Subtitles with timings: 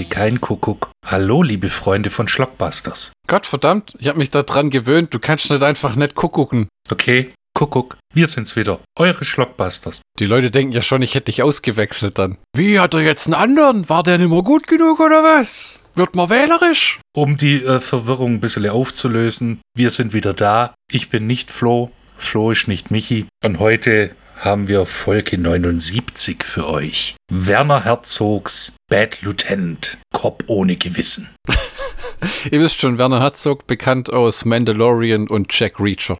[0.00, 0.90] heute kein Kuckuck.
[1.04, 3.12] Hallo, liebe Freunde von Schlockbusters.
[3.26, 6.68] Gott verdammt, ich habe mich daran gewöhnt, du kannst nicht einfach nicht kuckucken.
[6.90, 10.00] Okay, Kuckuck, wir sind's wieder, eure Schlockbusters.
[10.18, 12.38] Die Leute denken ja schon, ich hätte dich ausgewechselt dann.
[12.56, 13.88] Wie, hat er jetzt einen anderen?
[13.88, 15.80] War der nicht mehr gut genug oder was?
[15.94, 16.98] Wird man wählerisch?
[17.14, 20.74] Um die äh, Verwirrung ein bisschen aufzulösen, wir sind wieder da.
[20.90, 23.26] Ich bin nicht Flo, Flo ist nicht Michi.
[23.44, 27.14] Und heute haben wir Folge 79 für euch.
[27.30, 31.28] Werner Herzogs Bad Lieutenant, Cop ohne Gewissen.
[32.50, 36.16] Ihr wisst schon, Werner Herzog, bekannt aus Mandalorian und Jack Reacher.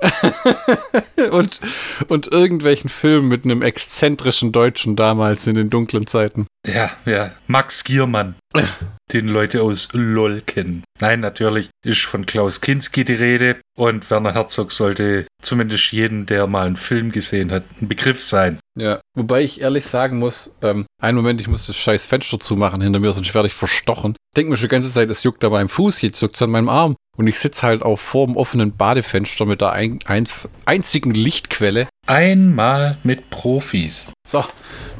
[1.30, 1.60] und,
[2.08, 6.46] und irgendwelchen Filmen mit einem exzentrischen Deutschen damals in den dunklen Zeiten.
[6.66, 8.34] Ja, ja, Max Giermann,
[9.14, 10.84] den Leute aus LOL kennen.
[11.00, 16.46] Nein, natürlich ist von Klaus Kinski die Rede und Werner Herzog sollte zumindest jeden, der
[16.46, 18.58] mal einen Film gesehen hat, ein Begriff sein.
[18.76, 22.82] Ja, wobei ich ehrlich sagen muss, ähm, einen Moment, ich muss das scheiß Fenster zumachen
[22.82, 24.16] hinter mir, sonst werde ich verstochen.
[24.36, 26.50] Denk mir schon die ganze Zeit, es juckt an meinem Fuß, jetzt juckt es an
[26.50, 26.96] meinem Arm.
[27.16, 30.28] Und ich sitze halt auch vor dem offenen Badefenster mit der ein, ein,
[30.64, 31.88] einzigen Lichtquelle.
[32.06, 34.10] Einmal mit Profis.
[34.26, 34.44] So,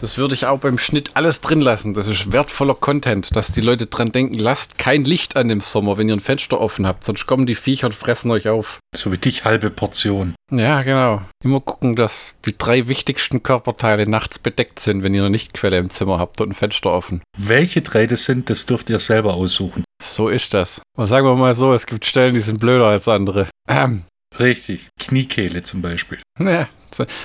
[0.04, 1.94] das würde ich auch beim Schnitt alles drin lassen.
[1.94, 5.96] Das ist wertvoller Content, dass die Leute dran denken, lasst kein Licht an dem Sommer,
[5.96, 8.80] wenn ihr ein Fenster offen habt, sonst kommen die Viecher und fressen euch auf.
[8.94, 10.34] So wie dich halbe Portion.
[10.52, 11.22] Ja, genau.
[11.42, 15.88] Immer gucken, dass die drei wichtigsten Körperteile nachts bedeckt sind, wenn ihr eine Lichtquelle im
[15.88, 17.22] Zimmer habt und ein Fenster offen.
[17.38, 19.84] Welche drei das sind, das dürft ihr selber aussuchen.
[20.02, 20.82] So ist das.
[20.98, 23.48] Und sagen wir mal so, es gibt Stellen, die sind blöder als andere.
[23.66, 24.04] Ähm.
[24.38, 24.88] Richtig.
[24.98, 26.18] Kniekehle zum Beispiel.
[26.38, 26.68] Ja.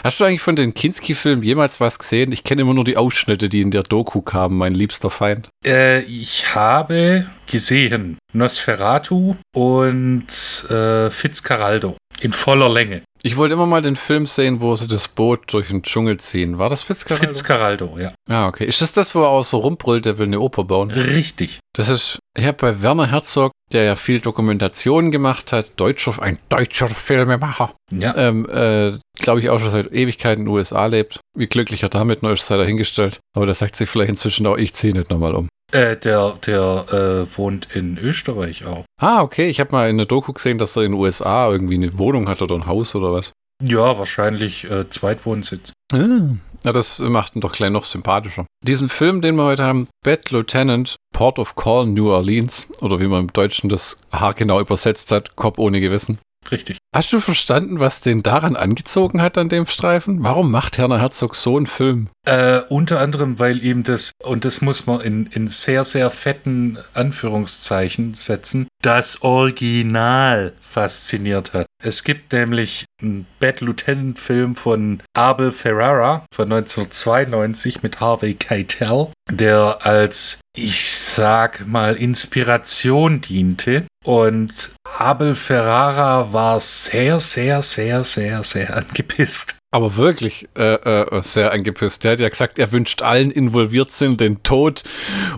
[0.04, 2.32] Hast du eigentlich von den Kinski-Filmen jemals was gesehen?
[2.32, 5.50] Ich kenne immer nur die Ausschnitte, die in der Doku kamen, mein liebster Feind.
[5.64, 10.28] Äh, ich habe gesehen Nosferatu und
[10.72, 13.04] äh, Fitzcarraldo in voller Länge.
[13.22, 16.58] Ich wollte immer mal den Film sehen, wo sie das Boot durch den Dschungel ziehen.
[16.58, 17.28] War das Fitzcarraldo?
[17.28, 18.14] Fitzcarraldo, ja.
[18.30, 18.66] Ah, okay.
[18.66, 20.90] Ist das das, wo er auch so rumbrüllt, der will eine Oper bauen?
[20.90, 21.60] Richtig.
[21.74, 26.40] Das ist, ich habe bei Werner Herzog, der ja viel Dokumentation gemacht hat, deutscher, ein
[26.48, 27.74] deutscher Filmemacher.
[27.92, 28.16] Ja.
[28.16, 31.20] Ähm, äh, glaube ich auch schon seit Ewigkeiten in den USA lebt.
[31.36, 33.20] Wie glücklich er damit noch ist, sei dahingestellt.
[33.36, 35.50] Aber da sagt sich vielleicht inzwischen auch, ich ziehe nicht nochmal um.
[35.72, 38.86] Äh, der der äh, wohnt in Österreich auch.
[39.00, 39.50] Ah, okay.
[39.50, 42.28] Ich habe mal in der Doku gesehen, dass er in den USA irgendwie eine Wohnung
[42.28, 43.34] hat oder ein Haus oder was.
[43.62, 45.74] Ja, wahrscheinlich äh, Zweitwohnsitz.
[45.92, 46.36] Ah.
[46.64, 48.46] Ja, das macht ihn doch gleich noch sympathischer.
[48.66, 53.08] Diesen Film, den wir heute haben, Bad Lieutenant, Port of Call, New Orleans, oder wie
[53.08, 56.20] man im Deutschen das haargenau übersetzt hat, Cop ohne Gewissen.
[56.52, 56.78] Richtig.
[56.92, 60.24] Hast du verstanden, was den daran angezogen hat an dem Streifen?
[60.24, 62.10] Warum macht Herner Herzog so einen Film?
[62.26, 66.80] Äh, unter anderem, weil ihm das, und das muss man in, in sehr, sehr fetten
[66.96, 71.68] Anführungszeichen setzen, das Original fasziniert hat.
[71.84, 79.10] Es gibt nämlich einen Bad Lieutenant Film von Abel Ferrara von 1992 mit Harvey Keitel,
[79.30, 83.86] der als, ich sag mal, Inspiration diente.
[84.04, 89.56] Und Abel Ferrara war sehr, sehr, sehr, sehr, sehr angepisst.
[89.72, 92.04] Aber wirklich äh, äh, sehr angepisst.
[92.04, 94.84] Der hat ja gesagt, er wünscht allen involviert sind den Tod.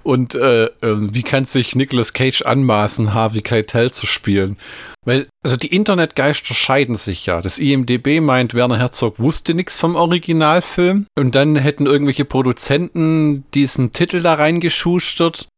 [0.04, 4.58] Und äh, wie kann sich Nicolas Cage anmaßen, Harvey Keitel zu spielen?
[5.04, 7.42] Weil, also die Internetgeister scheiden sich ja.
[7.42, 11.08] Das IMDB meint, Werner Herzog wusste nichts vom Originalfilm.
[11.18, 15.01] Und dann hätten irgendwelche Produzenten diesen Titel da reingeschustert.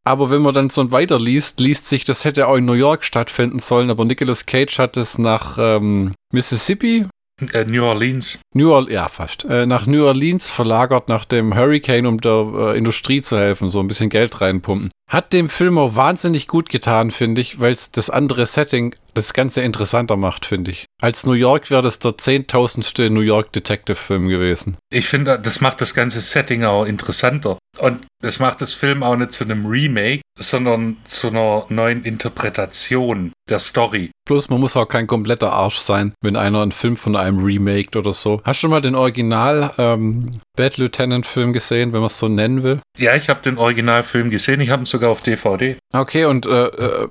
[0.04, 3.58] Aber wenn man dann so weiterliest, liest sich, das hätte auch in New York stattfinden
[3.58, 3.90] sollen.
[3.90, 7.06] Aber Nicolas Cage hat es nach ähm, Mississippi
[7.52, 8.38] äh, New Orleans.
[8.54, 9.44] New Orleans, ja, fast.
[9.44, 13.80] Äh, nach New Orleans verlagert nach dem Hurricane, um der äh, Industrie zu helfen, so
[13.80, 14.90] ein bisschen Geld reinpumpen.
[15.10, 19.34] Hat dem Film auch wahnsinnig gut getan, finde ich, weil es das andere Setting das
[19.34, 20.86] Ganze interessanter macht, finde ich.
[21.00, 24.76] Als New York wäre das der zehntausendste New York Detective-Film gewesen.
[24.90, 27.58] Ich finde, das macht das ganze Setting auch interessanter.
[27.78, 33.32] Und das macht das Film auch nicht zu einem Remake, sondern zu einer neuen Interpretation
[33.50, 34.10] der Story.
[34.26, 37.94] Plus, man muss auch kein kompletter Arsch sein, wenn einer einen Film von einem remaked
[37.96, 38.40] oder so.
[38.42, 42.28] Hast du schon mal den Original ähm, Bad Lieutenant Film gesehen, wenn man es so
[42.28, 42.80] nennen will?
[42.96, 44.60] Ja, ich habe den Originalfilm gesehen.
[44.60, 45.76] Ich habe ihn sogar auf DVD.
[45.92, 47.08] Okay, und äh, äh,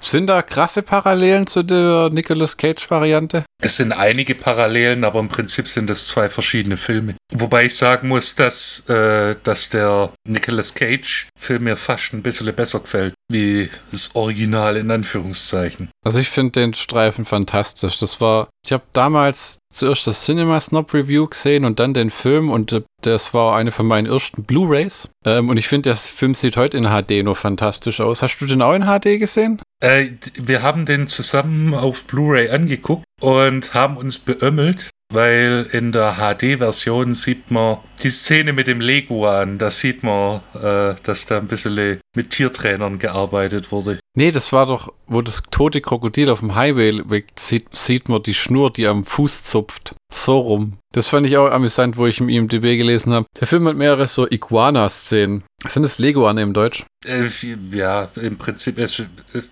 [0.00, 3.44] sind da krasse Parallelen zu der Nicolas Cage Variante?
[3.62, 7.14] Es sind einige Parallelen, aber im Prinzip sind es zwei verschiedene Filme.
[7.32, 12.52] Wobei ich sagen muss, dass, äh, dass der Nicolas Cage Film mir fast ein bisschen
[12.54, 15.88] besser gefällt, wie das Original in Anführungszeichen.
[16.04, 17.98] Also ich finde den Streifen fantastisch.
[17.98, 22.50] Das war, ich habe damals zuerst das Cinema Snob Review gesehen und dann den Film
[22.50, 25.08] und äh, das war eine von meinen ersten Blu-rays.
[25.24, 28.22] Ähm, und ich finde, der Film sieht heute in HD noch fantastisch aus.
[28.22, 29.60] Hast du den auch in HD gesehen?
[29.80, 36.16] Äh, wir haben den zusammen auf Blu-ray angeguckt und haben uns beömmelt, weil in der
[36.16, 41.48] HD-Version sieht man Die Szene mit dem Leguan, da sieht man, äh, dass da ein
[41.48, 44.00] bisschen mit Tiertrainern gearbeitet wurde.
[44.16, 48.24] Nee, das war doch, wo das tote Krokodil auf dem Highway weg sieht, sieht man
[48.24, 49.94] die Schnur, die am Fuß zupft.
[50.12, 50.78] So rum.
[50.92, 53.26] Das fand ich auch amüsant, wo ich im IMDB gelesen habe.
[53.38, 55.44] Der Film hat mehrere so Iguana-Szenen.
[55.68, 56.84] Sind das Leguane im Deutsch?
[57.04, 57.28] Äh,
[57.72, 59.02] ja, im Prinzip, es,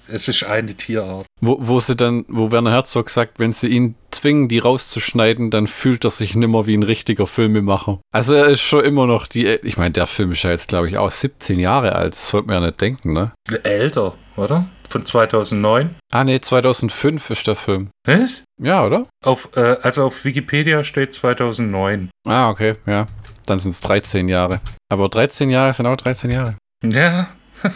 [0.08, 1.26] es ist eine Tierart.
[1.40, 5.66] Wo, wo sie dann, wo Werner Herzog sagt, wenn sie ihn zwingen, die rauszuschneiden, dann
[5.66, 8.00] fühlt er sich nimmer wie ein richtiger Filmemacher.
[8.12, 10.88] Also er ist schon immer noch die, ich meine, der Film ist ja jetzt, glaube
[10.88, 12.14] ich, auch 17 Jahre alt.
[12.14, 13.32] Das sollte man ja nicht denken, ne?
[13.62, 14.68] Älter, oder?
[14.88, 15.96] Von 2009?
[16.12, 17.90] Ah, nee, 2005 ist der Film.
[18.06, 18.44] Was?
[18.60, 19.06] Ja, oder?
[19.24, 22.10] Auf, äh, also auf Wikipedia steht 2009.
[22.26, 23.08] Ah, okay, ja.
[23.46, 24.60] Dann sind es 13 Jahre.
[24.88, 26.56] Aber 13 Jahre sind auch 13 Jahre.
[26.84, 27.28] Ja.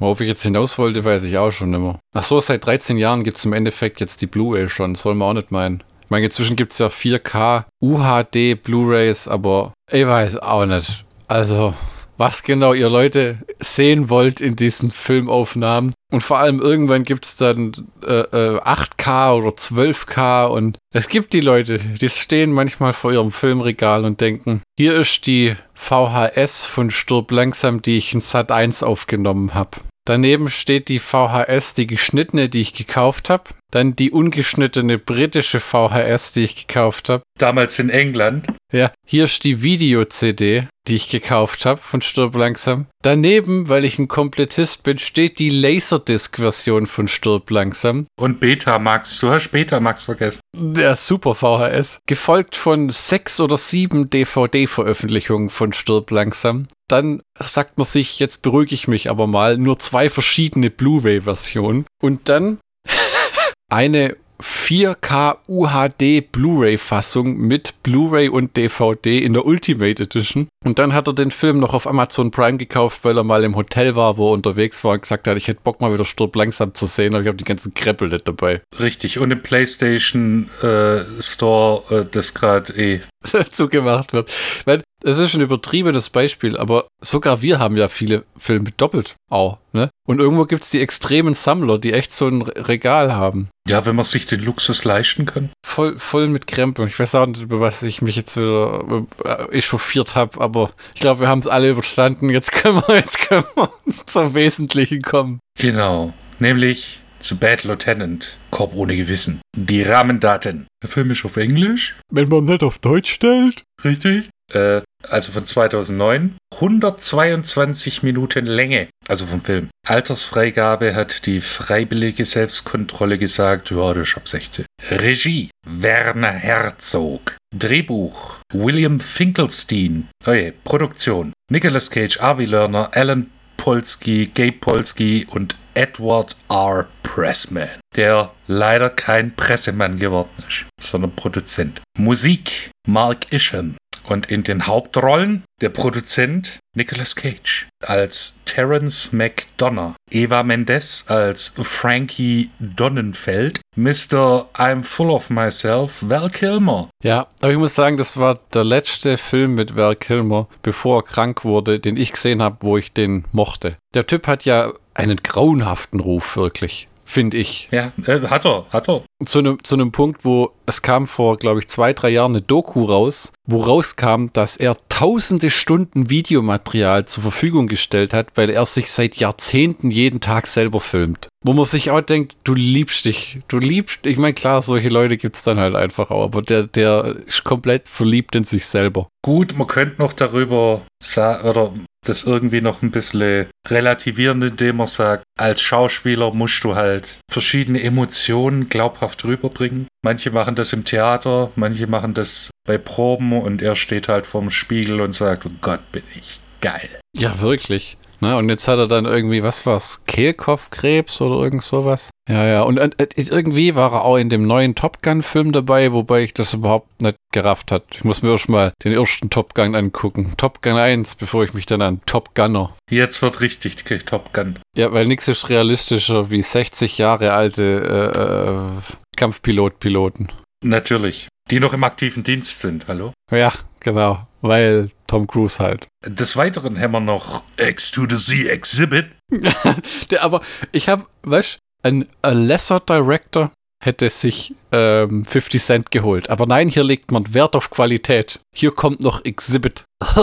[0.00, 1.98] Worauf ich jetzt hinaus wollte, weiß ich auch schon immer.
[2.14, 4.94] Ach so, seit 13 Jahren gibt es im Endeffekt jetzt die Blu-ray schon.
[4.94, 5.82] Das wollen wir auch nicht meinen.
[6.02, 11.04] Ich meine, inzwischen gibt es ja 4K UHD Blu-rays, aber ich weiß auch nicht.
[11.26, 11.74] Also,
[12.18, 15.92] was genau ihr Leute sehen wollt in diesen Filmaufnahmen.
[16.12, 17.72] Und vor allem irgendwann gibt es dann
[18.02, 23.30] äh, äh, 8K oder 12K und es gibt die Leute, die stehen manchmal vor ihrem
[23.30, 28.82] Filmregal und denken, hier ist die VHS von Sturb langsam, die ich in Sat 1
[28.82, 29.78] aufgenommen habe.
[30.08, 33.50] Daneben steht die VHS, die geschnittene, die ich gekauft habe.
[33.70, 37.22] Dann die ungeschnittene britische VHS, die ich gekauft habe.
[37.36, 38.46] Damals in England.
[38.72, 42.86] Ja, hier ist die Video-CD, die ich gekauft habe von Stirb langsam.
[43.02, 48.06] Daneben, weil ich ein Komplettist bin, steht die Laserdisc-Version von Stirb langsam.
[48.18, 49.18] Und Betamax.
[49.20, 50.40] Du hast Betamax vergessen.
[50.56, 51.98] Der Super VHS.
[52.06, 56.66] Gefolgt von sechs oder sieben DVD-Veröffentlichungen von Stirb langsam.
[56.88, 61.84] Dann sagt man sich, jetzt beruhige ich mich aber mal, nur zwei verschiedene Blu-ray-Versionen.
[62.02, 62.58] Und dann
[63.70, 70.48] eine 4K UHD Blu-ray-Fassung mit Blu-ray und DVD in der Ultimate Edition.
[70.64, 73.56] Und dann hat er den Film noch auf Amazon Prime gekauft, weil er mal im
[73.56, 76.36] Hotel war, wo er unterwegs war und gesagt hat, ich hätte Bock mal wieder Sturb
[76.36, 78.60] langsam zu sehen, aber ich habe die ganzen Kreppel nicht dabei.
[78.78, 83.00] Richtig, und im PlayStation äh, Store, äh, das gerade eh
[83.50, 84.30] zugemacht wird.
[84.66, 89.58] Meine, es ist ein übertriebenes Beispiel, aber sogar wir haben ja viele Filme doppelt auch.
[89.72, 89.90] Ne?
[90.06, 93.48] Und irgendwo gibt es die extremen Sammler, die echt so ein Regal haben.
[93.68, 95.50] Ja, wenn man sich den Luxus leisten kann.
[95.64, 96.88] Voll, voll mit Krempeln.
[96.88, 101.00] Ich weiß auch nicht, über was ich mich jetzt wieder äh, echauffiert habe, aber ich
[101.00, 102.30] glaube, wir haben es alle überstanden.
[102.30, 103.70] Jetzt können wir, jetzt können wir
[104.06, 105.38] zum Wesentlichen kommen.
[105.58, 106.12] Genau.
[106.38, 109.40] Nämlich zu Bad Lieutenant, Korb ohne Gewissen.
[109.56, 110.66] Die Rahmendaten.
[110.82, 111.96] Der Film ist auf Englisch.
[112.10, 113.64] Wenn man nicht auf Deutsch stellt.
[113.84, 114.30] Richtig.
[114.52, 116.36] Äh, also von 2009.
[116.54, 119.68] 122 Minuten Länge, also vom Film.
[119.86, 124.66] Altersfreigabe hat die freiwillige Selbstkontrolle gesagt, ja, das ist ab 16.
[124.90, 127.36] Regie, Werner Herzog.
[127.56, 130.08] Drehbuch, William Finkelstein.
[130.26, 136.88] Oje, Produktion, Nicolas Cage, Avi Lerner, Alan Polsky, Gabe Polsky und Edward R.
[137.02, 141.80] Pressman, der leider kein Pressemann geworden ist, sondern Produzent.
[141.96, 143.76] Musik, Mark Isham.
[144.08, 152.50] Und in den Hauptrollen der Produzent Nicolas Cage als Terence McDonough, Eva Mendes als Frankie
[152.58, 154.48] Donnenfeld, Mr.
[154.54, 156.88] I'm Full of Myself, Val Kilmer.
[157.04, 161.02] Ja, aber ich muss sagen, das war der letzte Film mit Val Kilmer, bevor er
[161.02, 163.76] krank wurde, den ich gesehen habe, wo ich den mochte.
[163.94, 167.68] Der Typ hat ja einen grauenhaften Ruf, wirklich finde ich.
[167.70, 169.02] Ja, äh, hat er, hat er.
[169.24, 172.42] Zu einem zu einem Punkt, wo es kam vor, glaube ich, zwei, drei Jahren eine
[172.42, 178.66] Doku raus, wo rauskam, dass er tausende Stunden Videomaterial zur Verfügung gestellt hat, weil er
[178.66, 181.28] sich seit Jahrzehnten jeden Tag selber filmt.
[181.42, 185.16] Wo man sich auch denkt, du liebst dich, du liebst, ich meine, klar, solche Leute
[185.16, 189.08] gibt es dann halt einfach auch, aber der, der ist komplett verliebt in sich selber.
[189.24, 191.72] Gut, man könnte noch darüber sagen, oder
[192.06, 197.82] das irgendwie noch ein bisschen relativieren, indem man sagt, als Schauspieler musst du halt verschiedene
[197.82, 199.87] Emotionen glaubhaft rüberbringen.
[200.02, 204.50] Manche machen das im Theater, manche machen das bei Proben und er steht halt vorm
[204.50, 206.88] Spiegel und sagt, oh Gott, bin ich geil.
[207.16, 207.96] Ja, wirklich.
[208.20, 208.36] Ne?
[208.36, 212.10] Und jetzt hat er dann irgendwie, was war's, Kehlkopfkrebs oder irgend sowas?
[212.28, 212.62] Ja, ja.
[212.62, 216.54] Und äh, irgendwie war er auch in dem neuen Top Gun-Film dabei, wobei ich das
[216.54, 217.84] überhaupt nicht gerafft hat.
[217.92, 220.34] Ich muss mir erst mal den ersten Top Gun angucken.
[220.36, 222.74] Top Gun 1, bevor ich mich dann an Top Gunner.
[222.90, 224.58] Jetzt wird richtig Top Gun.
[224.76, 228.70] Ja, weil nichts ist realistischer wie 60 Jahre alte äh, äh,
[229.18, 230.28] Kampfpilot-Piloten.
[230.64, 231.28] Natürlich.
[231.50, 233.12] Die noch im aktiven Dienst sind, hallo?
[233.30, 234.26] Ja, genau.
[234.40, 235.88] Weil Tom Cruise halt.
[236.06, 239.06] Des Weiteren haben wir noch X to the Z Exhibit.
[240.10, 243.50] Der, aber ich habe, weißt du, ein a lesser Director
[243.82, 246.30] hätte sich ähm, 50 Cent geholt.
[246.30, 248.40] Aber nein, hier legt man Wert auf Qualität.
[248.54, 249.84] Hier kommt noch Exhibit.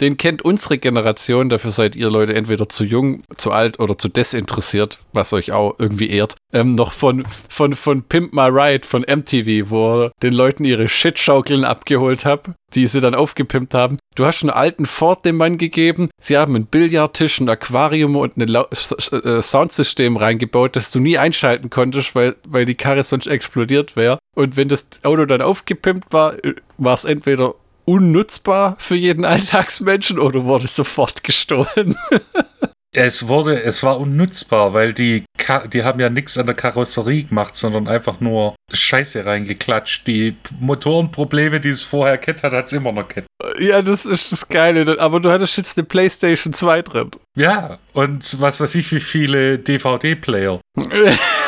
[0.00, 4.08] Den kennt unsere Generation, dafür seid ihr Leute entweder zu jung, zu alt oder zu
[4.08, 6.36] desinteressiert, was euch auch irgendwie ehrt.
[6.52, 10.88] Ähm, noch von, von, von Pimp My Ride von MTV, wo er den Leuten ihre
[10.88, 13.98] Shitschaukeln abgeholt hat, die sie dann aufgepimpt haben.
[14.14, 18.36] Du hast einen alten Ford dem Mann gegeben, sie haben einen Billardtisch, ein Aquarium und
[18.36, 23.96] ein äh, Soundsystem reingebaut, das du nie einschalten konntest, weil, weil die Karre sonst explodiert
[23.96, 24.18] wäre.
[24.34, 27.54] Und wenn das Auto dann aufgepimpt war, äh, war es entweder
[27.86, 31.96] unnutzbar für jeden Alltagsmenschen oder wurde sofort gestohlen?
[32.92, 35.24] es wurde, es war unnutzbar, weil die,
[35.72, 40.06] die haben ja nichts an der Karosserie gemacht, sondern einfach nur Scheiße reingeklatscht.
[40.06, 43.26] Die Motorenprobleme, die es vorher kennt hat, hat es immer noch kennt.
[43.58, 44.98] Ja, das ist das Geile.
[44.98, 47.10] Aber du hattest jetzt eine PlayStation 2 drin.
[47.36, 50.60] Ja, und was weiß ich, wie viele DVD-Player.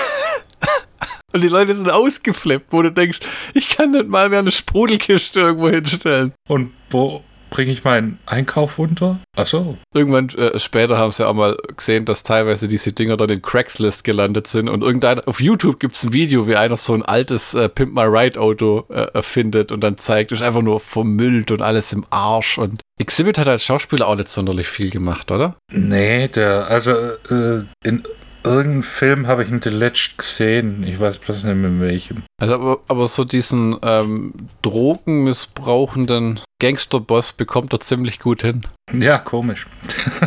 [1.33, 3.21] Und die Leute sind ausgeflippt, wo du denkst,
[3.55, 6.33] ich kann nicht mal mehr eine Sprudelkiste irgendwo hinstellen.
[6.49, 9.21] Und wo bringe ich meinen Einkauf runter?
[9.37, 9.77] Ach so.
[9.95, 14.05] Irgendwann äh, später haben sie auch mal gesehen, dass teilweise diese Dinger dann in Craigslist
[14.05, 17.55] gelandet sind und irgendeiner auf YouTube gibt es ein Video, wie einer so ein altes
[17.55, 21.63] äh, Pimp My Ride Auto äh, erfindet und dann zeigt, ist einfach nur vermüllt und
[21.63, 25.57] alles im Arsch und Exhibit hat als Schauspieler auch nicht sonderlich viel gemacht, oder?
[25.73, 28.03] Nee, der, also äh, in
[28.45, 30.85] irgendeinen Film habe ich ihn zuletzt gesehen.
[30.87, 32.23] Ich weiß bloß nicht mehr welchem.
[32.41, 38.63] Also aber, aber so diesen ähm, drogenmissbrauchenden Gangsterboss bekommt er ziemlich gut hin.
[38.93, 39.67] Ja, komisch.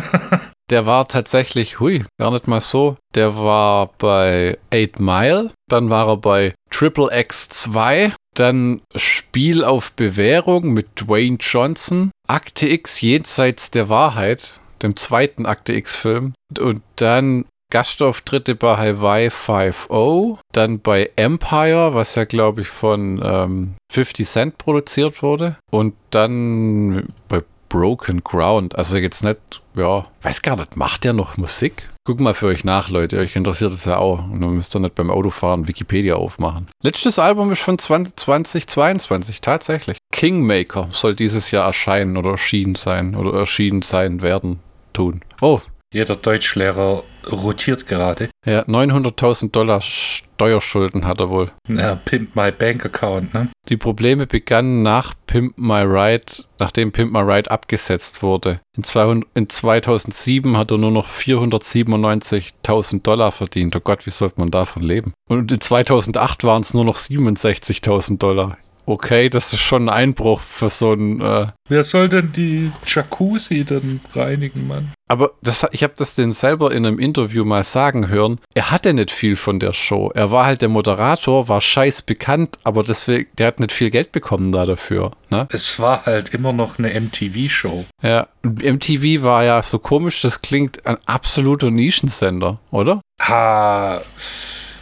[0.70, 2.96] der war tatsächlich, hui, gar nicht mal so.
[3.14, 9.92] Der war bei 8 Mile, dann war er bei Triple X 2, dann Spiel auf
[9.92, 16.32] Bewährung mit Dwayne Johnson, Akte X jenseits der Wahrheit, dem zweiten Akte X-Film.
[16.58, 23.74] Und dann Gastauftritte bei Hawaii 5.0, dann bei Empire, was ja glaube ich von ähm,
[23.90, 28.76] 50 Cent produziert wurde und dann bei Broken Ground.
[28.76, 31.88] Also jetzt nicht, ja, weiß gar nicht, macht der noch Musik?
[32.04, 33.18] Guck mal für euch nach, Leute.
[33.18, 34.18] Euch interessiert es ja auch.
[34.18, 36.68] Und dann müsst ihr nicht beim Autofahren Wikipedia aufmachen.
[36.82, 39.96] Letztes Album ist von 2022, tatsächlich.
[40.12, 44.58] Kingmaker soll dieses Jahr erscheinen oder erschienen sein oder erschienen sein werden
[44.92, 45.22] tun.
[45.40, 45.60] Oh,
[45.92, 48.30] jeder Deutschlehrer rotiert gerade.
[48.44, 51.52] Ja, 900.000 Dollar Steuerschulden hat er wohl.
[51.68, 53.48] Ja, Pimp My Bank Account, ne?
[53.68, 58.60] Die Probleme begannen nach Pimp My Ride, nachdem Pimp My Ride abgesetzt wurde.
[58.76, 63.76] In, 200, in 2007 hat er nur noch 497.000 Dollar verdient.
[63.76, 65.12] Oh Gott, wie sollte man davon leben?
[65.28, 70.40] Und in 2008 waren es nur noch 67.000 Dollar okay, das ist schon ein Einbruch
[70.40, 71.20] für so ein.
[71.20, 74.92] Äh Wer soll denn die Jacuzzi dann reinigen, Mann?
[75.08, 78.40] Aber das, ich habe das den selber in einem Interview mal sagen hören.
[78.54, 80.10] Er hatte nicht viel von der Show.
[80.14, 84.12] Er war halt der Moderator, war scheiß bekannt, aber deswegen, der hat nicht viel Geld
[84.12, 85.12] bekommen da dafür.
[85.30, 85.46] Ne?
[85.50, 87.84] Es war halt immer noch eine MTV-Show.
[88.02, 93.02] Ja, MTV war ja so komisch, das klingt ein absoluter Nischensender, oder?
[93.20, 94.00] Ha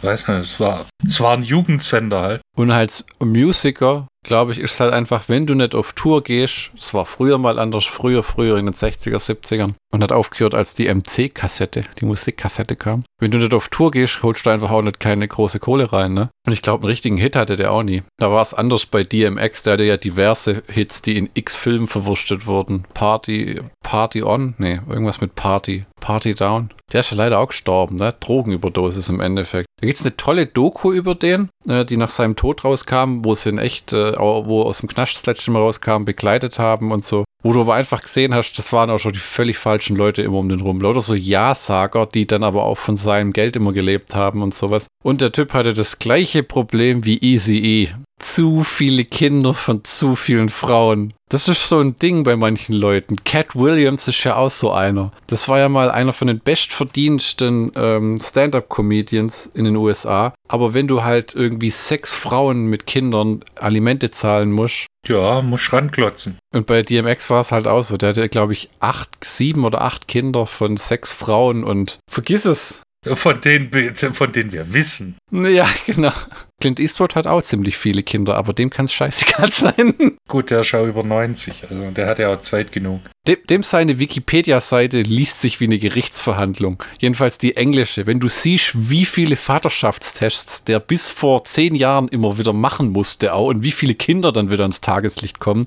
[0.03, 2.41] weiß nicht, es war, es war ein Jugendsender halt.
[2.55, 6.71] Und als Musiker, glaube ich, ist es halt einfach, wenn du nicht auf Tour gehst,
[6.77, 10.73] es war früher mal anders, früher, früher in den 60er, 70ern und hat aufgehört, als
[10.73, 13.03] die MC-Kassette, die Musikkassette kam.
[13.19, 16.13] Wenn du nicht auf Tour gehst, holst du einfach auch nicht keine große Kohle rein,
[16.13, 16.29] ne?
[16.45, 18.03] Und ich glaube, einen richtigen Hit hatte der auch nie.
[18.17, 22.47] Da war es anders bei DMX, der hatte ja diverse Hits, die in X-Filmen verwurstet
[22.47, 22.85] wurden.
[22.93, 24.55] Party, Party On?
[24.57, 25.85] Nee, irgendwas mit Party.
[26.01, 26.71] Party Down.
[26.91, 28.13] Der ist ja leider auch gestorben, ne?
[28.19, 29.67] Drogenüberdosis im Endeffekt.
[29.79, 33.33] Da gibt es eine tolle Doku über den, äh, die nach seinem Tod rauskam, wo
[33.33, 37.23] sie in echt, äh, wo aus dem Knast das Mal rauskam, begleitet haben und so.
[37.43, 40.37] Wo du aber einfach gesehen hast, das waren auch schon die völlig falschen Leute immer
[40.37, 40.81] um den rum.
[40.81, 44.87] Lauter so Ja-Sager, die dann aber auch von seinem Geld immer gelebt haben und sowas.
[45.03, 47.89] Und der Typ hatte das gleiche Problem wie Easy E
[48.21, 51.13] zu viele Kinder von zu vielen Frauen.
[51.29, 53.23] Das ist so ein Ding bei manchen Leuten.
[53.23, 55.13] Cat Williams ist ja auch so einer.
[55.27, 60.33] Das war ja mal einer von den bestverdiensten ähm, Stand-up-Comedians in den USA.
[60.49, 64.87] Aber wenn du halt irgendwie sechs Frauen mit Kindern Alimente zahlen musst.
[65.07, 66.37] Ja, musst ranklotzen.
[66.53, 67.95] Und bei DMX war es halt auch so.
[67.95, 72.81] Der hatte, glaube ich, acht, sieben oder acht Kinder von sechs Frauen und vergiss es.
[73.03, 75.17] Von denen, von denen wir wissen.
[75.31, 76.11] Ja, genau.
[76.59, 80.17] Clint Eastwood hat auch ziemlich viele Kinder, aber dem kann es scheißegal sein.
[80.27, 83.01] Gut, der ist ja über 90, also der hat ja auch Zeit genug.
[83.27, 86.83] Dem, dem seine Wikipedia-Seite liest sich wie eine Gerichtsverhandlung.
[86.99, 88.05] Jedenfalls die englische.
[88.05, 93.33] Wenn du siehst, wie viele Vaterschaftstests der bis vor zehn Jahren immer wieder machen musste
[93.33, 95.65] auch und wie viele Kinder dann wieder ins Tageslicht kommen,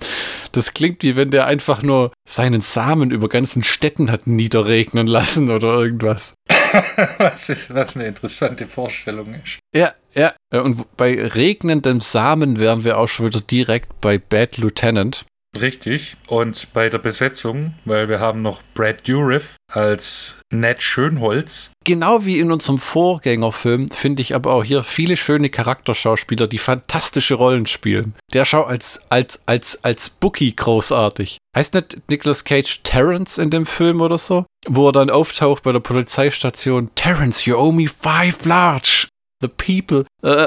[0.53, 5.51] das klingt wie wenn der einfach nur seinen Samen über ganzen Städten hat niederregnen lassen
[5.51, 6.35] oder irgendwas.
[7.19, 9.59] was, was eine interessante Vorstellung ist.
[9.75, 10.35] Ja, ja.
[10.53, 15.25] Und bei regnendem Samen wären wir auch schon wieder direkt bei Bad Lieutenant.
[15.61, 16.17] Richtig.
[16.27, 21.73] Und bei der Besetzung, weil wir haben noch Brad Dourif als Ned Schönholz.
[21.85, 27.35] Genau wie in unserem Vorgängerfilm finde ich aber auch hier viele schöne Charakterschauspieler, die fantastische
[27.35, 28.15] Rollen spielen.
[28.33, 31.39] Der schau als, als, als, als Bookie großartig.
[31.57, 34.47] Heißt nicht Nicolas Cage Terrence in dem Film oder so?
[34.67, 36.91] Wo er dann auftaucht bei der Polizeistation.
[36.95, 39.09] Terrence, you owe me five large
[39.45, 40.47] the people uh,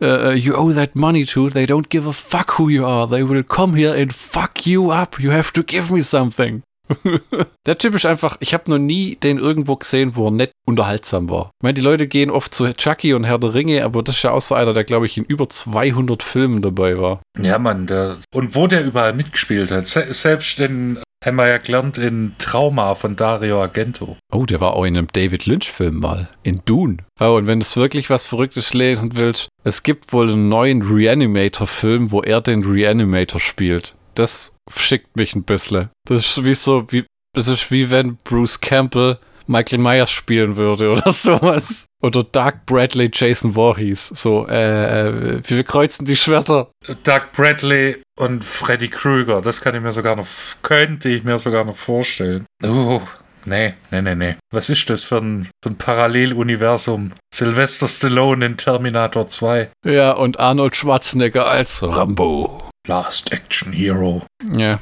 [0.00, 3.08] uh, you owe that money to, they don't give a fuck who you are.
[3.08, 5.18] They will come here and fuck you up.
[5.18, 6.62] You have to give me something.
[7.66, 11.28] der Typ ist einfach, ich habe noch nie den irgendwo gesehen, wo er nett unterhaltsam
[11.30, 11.50] war.
[11.60, 14.22] Ich meine, die Leute gehen oft zu Chucky und Herr der Ringe, aber das ist
[14.22, 17.20] ja auch so einer, der, glaube ich, in über 200 Filmen dabei war.
[17.38, 19.86] Ja, Mann, der, und wo der überall mitgespielt hat.
[19.86, 24.16] Se selbst in haben wir ja gelernt in Trauma von Dario Argento.
[24.32, 26.28] Oh, der war auch in einem David Lynch-Film mal.
[26.44, 26.98] In Dune.
[27.20, 32.12] Oh, und wenn du wirklich was Verrücktes lesen willst, es gibt wohl einen neuen Reanimator-Film,
[32.12, 33.96] wo er den Reanimator spielt.
[34.14, 35.90] Das schickt mich ein bisschen.
[36.06, 40.90] Das ist wie so, wie, das ist wie wenn Bruce Campbell Michael Myers spielen würde
[40.92, 41.86] oder sowas.
[42.02, 44.08] Oder Doug Bradley Jason Voorhees.
[44.08, 46.70] So, äh, äh, wir kreuzen die Schwerter.
[47.02, 50.26] Doug Bradley und Freddy Krueger, das kann ich mir sogar noch,
[50.62, 52.46] könnte ich mir sogar noch vorstellen.
[52.62, 53.00] Oh,
[53.46, 54.36] nee, nee, nee, nee.
[54.52, 57.12] Was ist das für ein, für ein Paralleluniversum?
[57.34, 59.70] Sylvester Stallone in Terminator 2.
[59.84, 62.67] Ja, und Arnold Schwarzenegger als Rambo.
[62.88, 64.22] Last Action Hero.
[64.50, 64.78] Ja,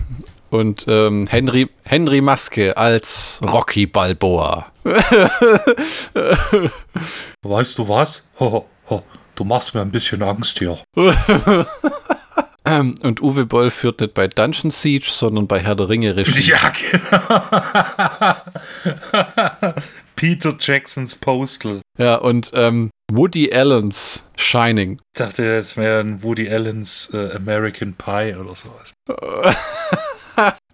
[0.51, 4.71] und ähm, Henry, Henry Maske als Rocky Balboa.
[7.43, 8.29] weißt du was?
[8.39, 9.03] Ho, ho,
[9.35, 10.79] du machst mir ein bisschen Angst hier.
[12.65, 16.53] ähm, und Uwe Boll führt nicht bei Dungeon Siege, sondern bei Herr der Ringe Regie.
[16.53, 16.73] Ja,
[18.85, 19.73] genau.
[20.15, 21.81] Peter Jacksons Postal.
[21.99, 25.01] Ja, und ähm, Woody Allen's Shining.
[25.15, 28.95] Ich dachte, es wäre ein Woody Allen's äh, American Pie oder sowas.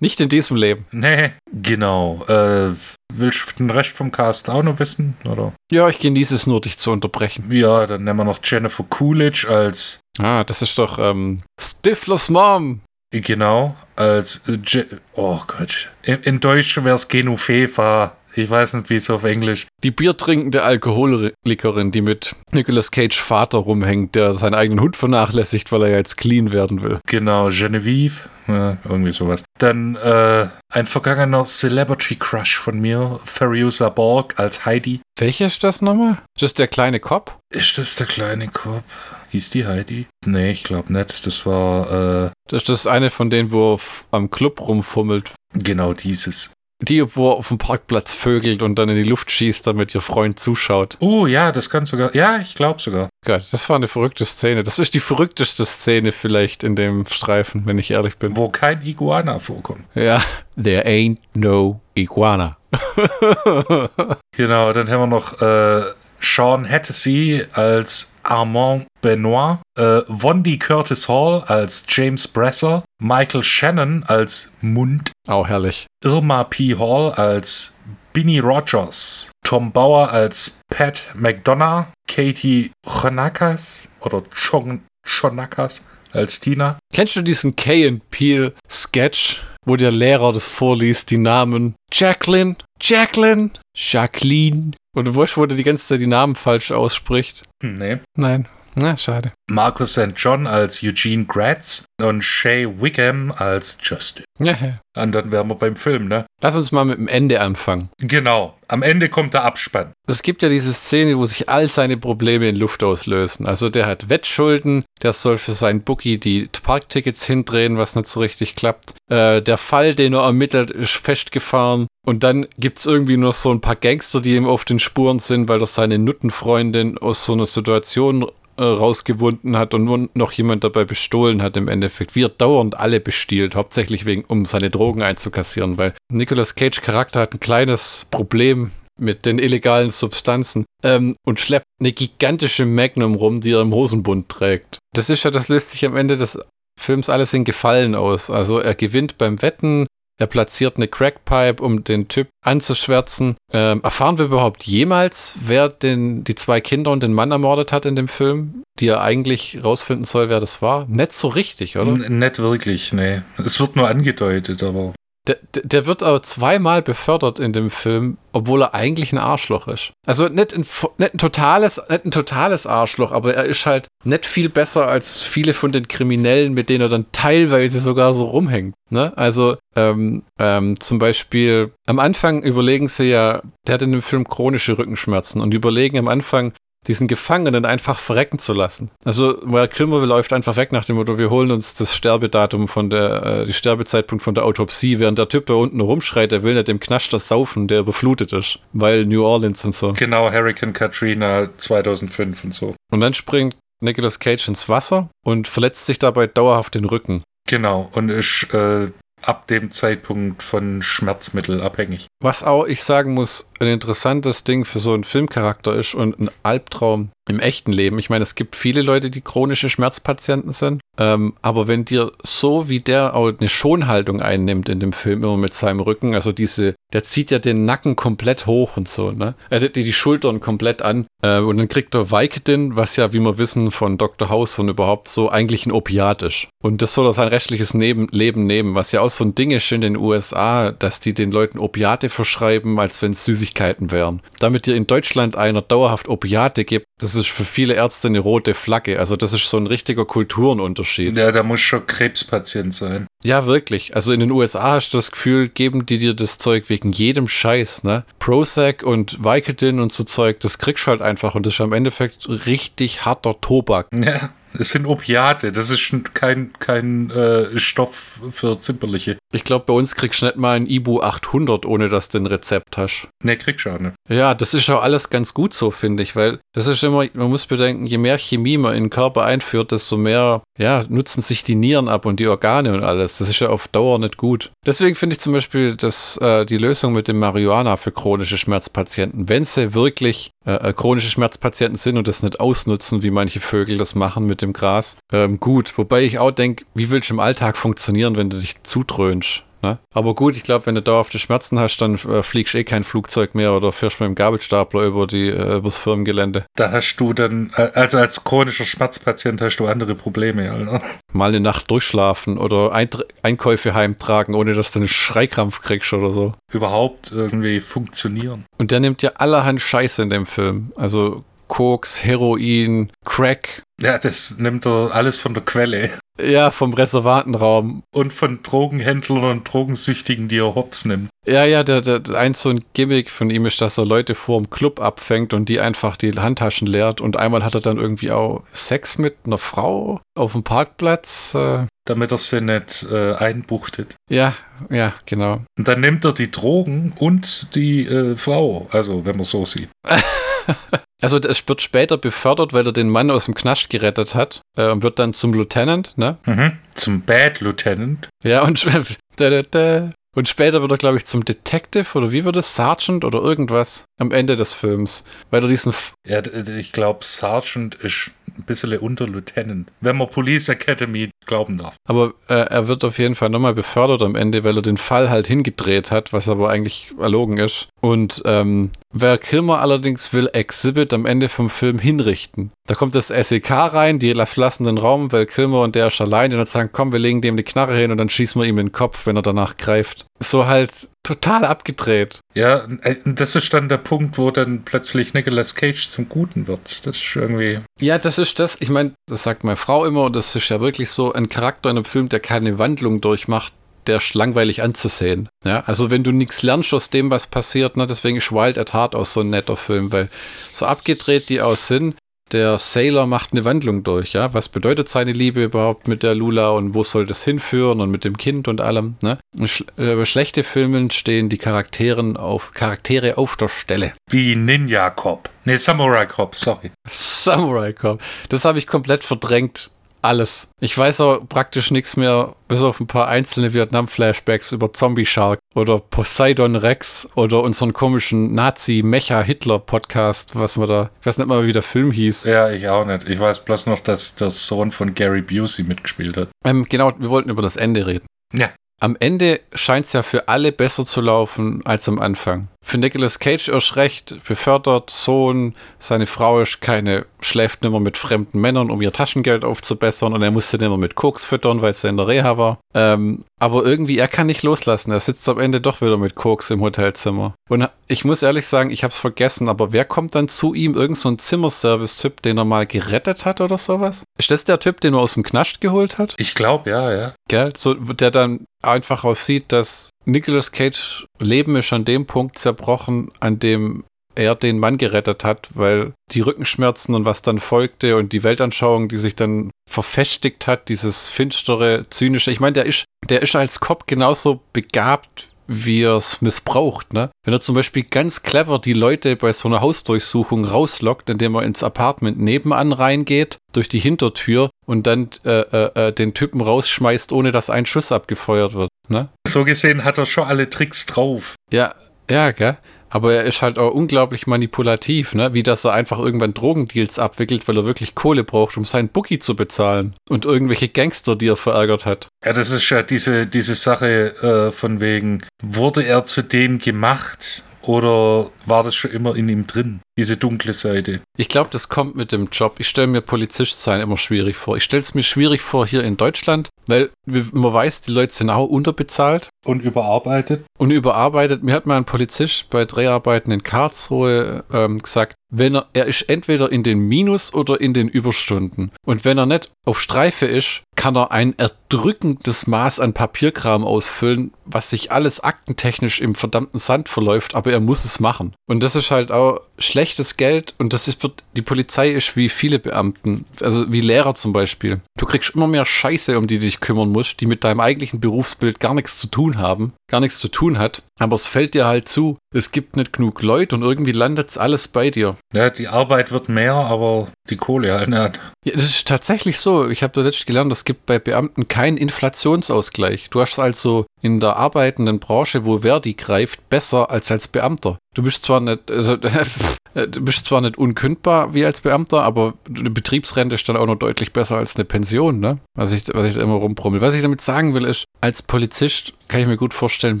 [0.00, 0.86] Nicht in diesem Leben.
[0.90, 2.24] Nee, genau.
[2.26, 2.74] Äh,
[3.12, 5.16] willst du den Rest vom Cast auch noch wissen?
[5.28, 5.52] Oder?
[5.70, 7.50] Ja, ich genieße es nur, dich zu unterbrechen.
[7.52, 10.00] Ja, dann nehmen wir noch Jennifer Coolidge als.
[10.18, 12.80] Ah, das ist doch ähm, Stiflers Mom.
[13.12, 14.48] Genau, als.
[14.48, 15.90] Äh, Je oh Gott.
[16.02, 18.16] In, in Deutsch wäre es Genufeva.
[18.34, 19.66] Ich weiß nicht, wie es auf Englisch.
[19.82, 25.82] Die biertrinkende Alkoholikerin, die mit Nicolas Cage Vater rumhängt, der seinen eigenen Hund vernachlässigt, weil
[25.82, 26.98] er ja jetzt clean werden will.
[27.06, 28.30] Genau, Genevieve.
[28.48, 29.44] Ja, irgendwie sowas.
[29.58, 35.00] Dann äh, ein vergangener Celebrity Crush von mir, Fariusa Borg als Heidi.
[35.16, 36.18] Welcher ist das nochmal?
[36.36, 37.38] Ist das der kleine Cop?
[37.50, 38.82] Ist das der kleine Cop?
[39.30, 40.06] Hieß die Heidi?
[40.26, 41.24] Nee, ich glaube nicht.
[41.26, 42.26] Das war.
[42.26, 45.30] Äh, das ist das eine von denen, wo er am Club rumfummelt.
[45.54, 46.52] Genau dieses.
[46.82, 50.00] Die, wo er auf dem Parkplatz vögelt und dann in die Luft schießt, damit ihr
[50.00, 50.96] Freund zuschaut.
[51.00, 52.14] Oh ja, das kann sogar.
[52.14, 53.08] Ja, ich glaube sogar.
[53.24, 54.64] Gott, das war eine verrückte Szene.
[54.64, 58.36] Das ist die verrückteste Szene vielleicht in dem Streifen, wenn ich ehrlich bin.
[58.36, 59.84] Wo kein Iguana vorkommt.
[59.94, 60.22] Ja,
[60.60, 62.56] there ain't no Iguana.
[64.36, 65.82] genau, dann haben wir noch äh,
[66.20, 74.52] Sean Hattasey als Armand Benoit, äh, Wondi Curtis Hall als James Bresser, Michael Shannon als
[74.60, 75.12] Mund.
[75.28, 75.86] Auch herrlich.
[76.04, 76.76] Irma P.
[76.76, 77.78] Hall als
[78.12, 86.78] Binny Rogers, Tom Bauer als Pat McDonough, Katie Chonakas oder Chon Chonakas als Tina.
[86.92, 92.56] Kennst du diesen Kay and Peel Sketch, wo der Lehrer das vorliest, die Namen Jacqueline,
[92.80, 97.42] Jacqueline, Jacqueline und du weißt, wo der die ganze Zeit die Namen falsch ausspricht?
[97.62, 97.98] Nee.
[98.16, 98.48] Nein.
[98.74, 99.32] Na, schade.
[99.50, 100.12] Marcus St.
[100.16, 104.24] John als Eugene Gratz und Shay Wickham als Justin.
[104.38, 104.80] Ja, ja.
[105.00, 106.26] Und dann wären wir beim Film, ne?
[106.40, 107.90] Lass uns mal mit dem Ende anfangen.
[107.98, 108.56] Genau.
[108.68, 109.92] Am Ende kommt der Abspann.
[110.08, 113.46] Es gibt ja diese Szene, wo sich all seine Probleme in Luft auslösen.
[113.46, 118.20] Also der hat Wettschulden, der soll für seinen Bookie die Parktickets hindrehen, was nicht so
[118.20, 118.94] richtig klappt.
[119.10, 121.86] Äh, der Fall, den er ermittelt, ist festgefahren.
[122.04, 125.18] Und dann gibt es irgendwie noch so ein paar Gangster, die ihm auf den Spuren
[125.20, 130.64] sind, weil er seine Nuttenfreundin aus so einer Situation äh, rausgewunden hat und noch jemand
[130.64, 132.14] dabei bestohlen hat im Endeffekt.
[132.14, 137.34] Wir dauernd alle bestiehlt, hauptsächlich wegen, um seine Drogen einzukassieren, weil Nicolas Cage Charakter hat
[137.34, 143.52] ein kleines Problem mit den illegalen Substanzen ähm, und schleppt eine gigantische Magnum rum, die
[143.52, 144.78] er im Hosenbund trägt.
[144.94, 146.38] Das ist ja, das löst sich am Ende des
[146.78, 148.30] Films alles in Gefallen aus.
[148.30, 149.86] Also er gewinnt beim Wetten,
[150.18, 153.36] er platziert eine Crackpipe, um den Typ anzuschwärzen.
[153.52, 157.86] Ähm, erfahren wir überhaupt jemals, wer den, die zwei Kinder und den Mann ermordet hat
[157.86, 160.86] in dem Film, die er eigentlich rausfinden soll, wer das war?
[160.86, 161.92] Nicht so richtig, oder?
[161.92, 163.22] N nicht wirklich, nee.
[163.38, 164.92] Es wird nur angedeutet, aber.
[165.28, 169.92] Der, der wird aber zweimal befördert in dem Film, obwohl er eigentlich ein Arschloch ist.
[170.04, 170.66] Also nicht ein,
[170.98, 175.22] nicht ein, totales, nicht ein totales Arschloch, aber er ist halt nicht viel besser als
[175.22, 178.74] viele von den Kriminellen, mit denen er dann teilweise sogar so rumhängt.
[178.90, 179.12] Ne?
[179.16, 184.26] Also ähm, ähm, zum Beispiel am Anfang überlegen sie ja, der hat in dem Film
[184.26, 186.52] chronische Rückenschmerzen und überlegen am Anfang,
[186.88, 188.90] diesen Gefangenen einfach verrecken zu lassen.
[189.04, 192.90] Also Val Kilmer läuft einfach weg nach dem Motto, wir holen uns das Sterbedatum von
[192.90, 196.54] der, äh, die Sterbezeitpunkt von der Autopsie, während der Typ da unten rumschreit, der will
[196.54, 199.92] nicht dem Knast das saufen, der überflutet ist, weil New Orleans und so.
[199.92, 202.74] Genau, Hurricane Katrina 2005 und so.
[202.90, 207.22] Und dann springt Nicolas Cage ins Wasser und verletzt sich dabei dauerhaft den Rücken.
[207.48, 208.88] Genau, und ist äh,
[209.22, 212.06] ab dem Zeitpunkt von Schmerzmittel abhängig.
[212.22, 216.30] Was auch ich sagen muss, ein interessantes Ding für so einen Filmcharakter ist und ein
[216.44, 217.98] Albtraum im echten Leben.
[217.98, 220.80] Ich meine, es gibt viele Leute, die chronische Schmerzpatienten sind.
[220.98, 225.36] Ähm, aber wenn dir so wie der auch eine Schonhaltung einnimmt in dem Film immer
[225.36, 229.34] mit seinem Rücken, also diese, der zieht ja den Nacken komplett hoch und so, ne?
[229.48, 231.06] Er hat die, die Schultern komplett an.
[231.22, 234.28] Äh, und dann kriegt er Vicodin, was ja, wie wir wissen, von Dr.
[234.28, 236.48] House und überhaupt so eigentlich ein Opiat ist.
[236.62, 239.70] Und das soll er sein rechtliches Leben nehmen, was ja auch so ein Ding ist
[239.72, 244.20] in den USA, dass die den Leuten Opiate verschreiben, als wenn es Süßigkeiten wären.
[244.38, 248.54] Damit dir in Deutschland einer dauerhaft Opiate gibt, das ist für viele Ärzte eine rote
[248.54, 248.98] Flagge.
[248.98, 251.16] Also das ist so ein richtiger Kulturenunterschied.
[251.16, 253.06] Ja, da muss schon Krebspatient sein.
[253.24, 253.94] Ja, wirklich.
[253.94, 257.28] Also in den USA hast du das Gefühl, geben die dir das Zeug wegen jedem
[257.28, 258.04] Scheiß, ne?
[258.18, 261.72] Prozac und Vicodin und so Zeug, das kriegst du halt einfach und das ist am
[261.72, 263.88] Endeffekt richtig harter Tobak.
[263.94, 264.30] Ja.
[264.58, 269.16] Es sind Opiate, das ist kein, kein äh, Stoff für Zimperliche.
[269.32, 272.26] Ich glaube, bei uns kriegst du nicht mal ein Ibu 800, ohne dass du ein
[272.26, 273.08] Rezept hast.
[273.24, 273.94] Ne, kriegst du auch nicht.
[274.08, 277.30] Ja, das ist auch alles ganz gut so, finde ich, weil das ist immer, man
[277.30, 281.44] muss bedenken, je mehr Chemie man in den Körper einführt, desto mehr, ja, nutzen sich
[281.44, 283.18] die Nieren ab und die Organe und alles.
[283.18, 284.50] Das ist ja auf Dauer nicht gut.
[284.66, 289.28] Deswegen finde ich zum Beispiel, dass äh, die Lösung mit dem Marihuana für chronische Schmerzpatienten,
[289.28, 293.78] wenn sie wirklich äh, äh, chronische Schmerzpatienten sind und das nicht ausnutzen, wie manche Vögel
[293.78, 294.96] das machen mit dem Gras.
[295.12, 298.62] Ähm, gut, wobei ich auch denke, wie willst du im Alltag funktionieren, wenn du dich
[298.62, 299.44] zudröhnst?
[299.62, 299.78] Ne?
[299.94, 303.34] Aber gut, ich glaube, wenn du dauerhafte Schmerzen hast, dann äh, fliegst eh kein Flugzeug
[303.34, 306.44] mehr oder fährst mit dem Gabelstapler über die, äh, übers Firmengelände.
[306.56, 310.82] Da hast du dann, äh, also als chronischer Schmerzpatient hast du andere Probleme, Alter.
[311.12, 316.10] Mal eine Nacht durchschlafen oder Eintr Einkäufe heimtragen, ohne dass du einen Schreikrampf kriegst oder
[316.10, 316.34] so.
[316.50, 318.46] Überhaupt irgendwie funktionieren.
[318.58, 320.72] Und der nimmt ja allerhand Scheiße in dem Film.
[320.76, 323.62] Also Koks, Heroin, Crack.
[323.78, 325.90] Ja, das nimmt er alles von der Quelle.
[326.18, 327.82] Ja, vom Reservatenraum.
[327.94, 331.10] Und von Drogenhändlern und Drogensüchtigen, die er hops nimmt.
[331.26, 334.40] Ja, ja, der, der, ein so ein Gimmick von ihm ist, dass er Leute vor
[334.40, 337.02] dem Club abfängt und die einfach die Handtaschen leert.
[337.02, 341.34] Und einmal hat er dann irgendwie auch Sex mit einer Frau auf dem Parkplatz.
[341.34, 341.66] Äh.
[341.84, 343.94] Damit er sie nicht äh, einbuchtet.
[344.08, 344.32] Ja,
[344.70, 345.42] ja, genau.
[345.58, 349.68] Und dann nimmt er die Drogen und die äh, Frau, also wenn man so sieht.
[351.02, 354.70] Also es wird später befördert, weil er den Mann aus dem Knast gerettet hat äh,
[354.70, 356.16] und wird dann zum Lieutenant, ne?
[356.24, 356.58] Mhm.
[356.76, 358.08] Zum Bad Lieutenant.
[358.22, 358.64] Ja, und,
[359.16, 359.92] da, da, da.
[360.14, 362.54] und später wird er, glaube ich, zum Detective oder wie wird es?
[362.54, 365.04] Sergeant oder irgendwas am Ende des Films.
[365.30, 365.70] Weil er diesen.
[365.70, 371.58] F ja, ich glaube, Sergeant ist ein bisschen unter Lieutenant, wenn man Police Academy glauben
[371.58, 371.74] darf.
[371.84, 375.10] Aber äh, er wird auf jeden Fall nochmal befördert am Ende, weil er den Fall
[375.10, 377.68] halt hingedreht hat, was aber eigentlich erlogen ist.
[377.80, 382.52] Und ähm, Val Kilmer allerdings will Exhibit am Ende vom Film hinrichten.
[382.66, 386.30] Da kommt das SEK rein, die lassen den Raum, Val Kilmer und der ist allein
[386.32, 388.58] und dann sagen, komm, wir legen dem die Knarre hin und dann schießen wir ihm
[388.58, 390.06] in den Kopf, wenn er danach greift.
[390.20, 392.20] So halt total abgedreht.
[392.34, 396.86] Ja, äh, das ist dann der Punkt, wo dann plötzlich Nicolas Cage zum Guten wird.
[396.86, 397.60] Das ist irgendwie.
[397.80, 398.56] Ja, das ist das.
[398.60, 401.70] Ich meine, das sagt meine Frau immer und das ist ja wirklich so ein Charakter
[401.70, 403.52] in einem Film, der keine Wandlung durchmacht,
[403.86, 405.28] der ist langweilig anzusehen.
[405.44, 408.72] Ja, also wenn du nichts lernst aus dem, was passiert, ne, deswegen ist Wild at
[408.72, 411.96] Heart auch so ein netter Film, weil so abgedreht die aus sind,
[412.32, 414.32] der Sailor macht eine Wandlung durch, ja.
[414.34, 418.04] Was bedeutet seine Liebe überhaupt mit der Lula und wo soll das hinführen und mit
[418.04, 419.18] dem Kind und allem, ne?
[419.44, 423.92] Sch äh, schlechte Filmen stehen die Charakteren auf, Charaktere auf der Stelle.
[424.10, 425.30] Wie Ninja Cop.
[425.44, 426.70] Nee, Samurai Cop, sorry.
[426.86, 428.00] Samurai Cop.
[428.28, 429.70] Das habe ich komplett verdrängt
[430.02, 430.48] alles.
[430.60, 435.38] Ich weiß auch praktisch nichts mehr, bis auf ein paar einzelne Vietnam-Flashbacks über Zombie Shark
[435.54, 441.52] oder Poseidon Rex oder unseren komischen Nazi-Mecha-Hitler-Podcast, was wir da, ich weiß nicht mal, wie
[441.52, 442.24] der Film hieß.
[442.24, 443.08] Ja, ich auch nicht.
[443.08, 446.28] Ich weiß bloß noch, dass der Sohn von Gary Busey mitgespielt hat.
[446.44, 448.06] Ähm, genau, wir wollten über das Ende reden.
[448.34, 448.50] Ja.
[448.80, 452.48] Am Ende scheint es ja für alle besser zu laufen als am Anfang.
[452.64, 458.40] Für Nicolas Cage erst recht befördert, Sohn, seine Frau ist keine, schläft nimmer mit fremden
[458.40, 461.96] Männern, um ihr Taschengeld aufzubessern und er musste nimmer mit Koks füttern, weil sie in
[461.96, 462.58] der Reha war.
[462.72, 464.92] Ähm, aber irgendwie, er kann nicht loslassen.
[464.92, 467.34] Er sitzt am Ende doch wieder mit Koks im Hotelzimmer.
[467.48, 470.74] Und ich muss ehrlich sagen, ich habe es vergessen, aber wer kommt dann zu ihm?
[470.74, 474.04] Irgend so ein Zimmerservice-Typ, den er mal gerettet hat oder sowas?
[474.18, 476.14] Ist das der Typ, den er aus dem Knast geholt hat?
[476.18, 477.14] Ich glaube, ja, ja.
[477.28, 477.52] Gell?
[477.56, 483.38] So, der dann einfach aussieht, dass Nicolas Cage Leben ist an dem Punkt zerbrochen, an
[483.38, 483.84] dem
[484.14, 488.88] er den Mann gerettet hat, weil die Rückenschmerzen und was dann folgte und die Weltanschauung,
[488.88, 492.30] die sich dann verfestigt hat, dieses finstere, zynische.
[492.30, 496.92] Ich meine, der ist, der ist als Cop genauso begabt, wie er es missbraucht.
[496.92, 497.10] Ne?
[497.24, 501.42] Wenn er zum Beispiel ganz clever die Leute bei so einer Hausdurchsuchung rauslockt, indem er
[501.42, 507.12] ins Apartment nebenan reingeht, durch die Hintertür und dann äh, äh, äh den Typen rausschmeißt,
[507.12, 508.68] ohne dass ein Schuss abgefeuert wird.
[508.92, 509.08] Ne?
[509.26, 511.34] So gesehen hat er schon alle Tricks drauf.
[511.50, 511.74] Ja,
[512.08, 512.58] ja, gell?
[512.90, 515.32] Aber er ist halt auch unglaublich manipulativ, ne?
[515.32, 519.18] Wie dass er einfach irgendwann Drogendeals abwickelt, weil er wirklich Kohle braucht, um seinen Bookie
[519.18, 519.94] zu bezahlen.
[520.10, 522.08] Und irgendwelche Gangster, die er verärgert hat.
[522.22, 527.44] Ja, das ist ja diese, diese Sache äh, von wegen, wurde er zu dem gemacht?
[527.62, 531.00] Oder war das schon immer in ihm drin, diese dunkle Seite?
[531.16, 532.56] Ich glaube, das kommt mit dem Job.
[532.58, 534.56] Ich stelle mir Polizist sein immer schwierig vor.
[534.56, 538.30] Ich stelle es mir schwierig vor hier in Deutschland, weil man weiß, die Leute sind
[538.30, 539.28] auch unterbezahlt.
[539.44, 540.44] Und überarbeitet.
[540.58, 541.42] Und überarbeitet.
[541.42, 546.02] Mir hat mal ein Polizist bei Dreharbeiten in Karlsruhe ähm, gesagt, wenn er, er ist
[546.02, 548.70] entweder in den Minus oder in den Überstunden.
[548.84, 554.32] Und wenn er nicht auf Streife ist, kann er ein erdrückendes Maß an Papierkram ausfüllen,
[554.44, 558.34] was sich alles aktentechnisch im verdammten Sand verläuft, aber er muss es machen.
[558.46, 562.28] Und das ist halt auch schlechtes Geld und das ist, wird, die Polizei ist wie
[562.28, 564.80] viele Beamten, also wie Lehrer zum Beispiel.
[564.98, 568.00] Du kriegst immer mehr Scheiße, um die du dich kümmern musst, die mit deinem eigentlichen
[568.00, 571.66] Berufsbild gar nichts zu tun haben, gar nichts zu tun hat, aber es fällt dir
[571.66, 572.18] halt zu.
[572.32, 575.16] Es gibt nicht genug Leute und irgendwie landet es alles bei dir.
[575.34, 578.20] Ja, die Arbeit wird mehr, aber die Kohle halt nicht.
[578.44, 579.68] Ja, das ist tatsächlich so.
[579.68, 583.10] Ich habe letztlich gelernt, es gibt bei Beamten keinen Inflationsausgleich.
[583.10, 587.78] Du hast also in der arbeitenden Branche, wo Verdi greift, besser als als Beamter.
[587.94, 588.96] Du bist zwar nicht, also,
[589.74, 593.76] du bist zwar nicht unkündbar wie als Beamter, aber eine Betriebsrente ist dann auch noch
[593.76, 595.38] deutlich besser als eine Pension, ne?
[595.54, 596.80] Was ich, was ich da immer rumbrummel.
[596.80, 600.00] Was ich damit sagen will, ist, als Polizist kann ich mir gut vorstellen,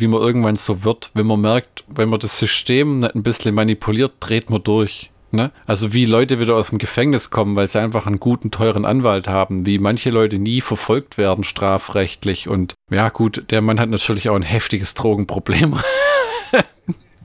[0.00, 3.54] wie man irgendwann so wird, wenn man merkt, wenn man das System nicht ein bisschen
[3.54, 5.12] manipuliert, dreht man durch.
[5.32, 5.50] Ne?
[5.64, 9.28] Also wie Leute wieder aus dem Gefängnis kommen, weil sie einfach einen guten, teuren Anwalt
[9.28, 12.48] haben, wie manche Leute nie verfolgt werden strafrechtlich.
[12.48, 15.78] Und ja gut, der Mann hat natürlich auch ein heftiges Drogenproblem.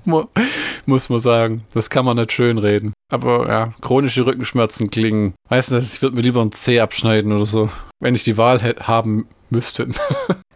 [0.85, 1.63] Muss man sagen.
[1.73, 2.93] Das kann man nicht schön reden.
[3.11, 5.33] Aber ja, chronische Rückenschmerzen klingen.
[5.49, 7.69] Weiß nicht, ich würde mir lieber ein C abschneiden oder so.
[7.99, 9.87] Wenn ich die Wahl haben müsste.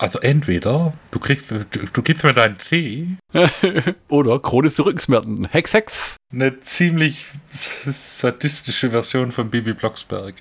[0.02, 3.17] Also entweder du kriegst, du, du gibst mir deinen C.
[4.10, 5.45] oder chronische Rückenschmerzen.
[5.45, 6.15] Hex, Hex.
[6.34, 10.34] Eine ziemlich sadistische Version von Bibi Blocksberg.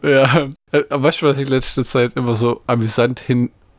[0.00, 3.18] Ja, äh, weißt du, was ich letzte Zeit immer so amüsant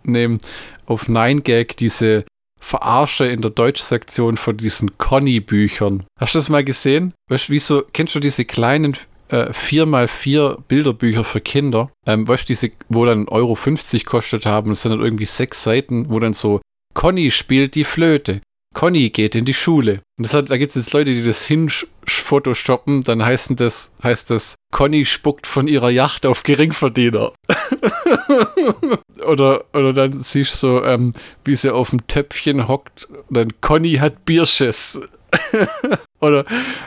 [0.04, 0.38] hinnehme?
[0.86, 2.26] Auf 9gag diese
[2.60, 6.04] Verarsche in der Deutschsektion von diesen Conny-Büchern.
[6.20, 7.14] Hast du das mal gesehen?
[7.30, 8.96] Weißt du, wieso, kennst du diese kleinen
[9.30, 11.90] äh, 4x4 Bilderbücher für Kinder?
[12.06, 15.64] Ähm, weißt du, diese, wo dann Euro 50 kostet haben, das sind dann irgendwie sechs
[15.64, 16.62] Seiten, wo dann so
[16.94, 18.42] Conny spielt die Flöte.
[18.74, 20.02] Conny geht in die Schule.
[20.18, 24.30] Und das hat, da gibt es jetzt Leute, die das hinphotoshoppen, dann heißt das, heißt
[24.30, 27.34] das, Conny spuckt von ihrer Yacht auf Geringverdiener.
[29.28, 33.96] oder, oder dann siehst du so, ähm, wie sie auf dem Töpfchen hockt, dann Conny
[33.96, 35.02] hat Bierschiss.
[36.20, 36.46] Oder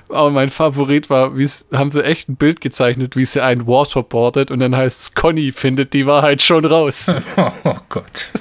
[0.08, 4.50] aber mein Favorit war, wie haben sie echt ein Bild gezeichnet, wie sie ein Waterboardet
[4.50, 7.12] und dann heißt es, Conny findet die Wahrheit schon raus.
[7.36, 8.32] oh Gott.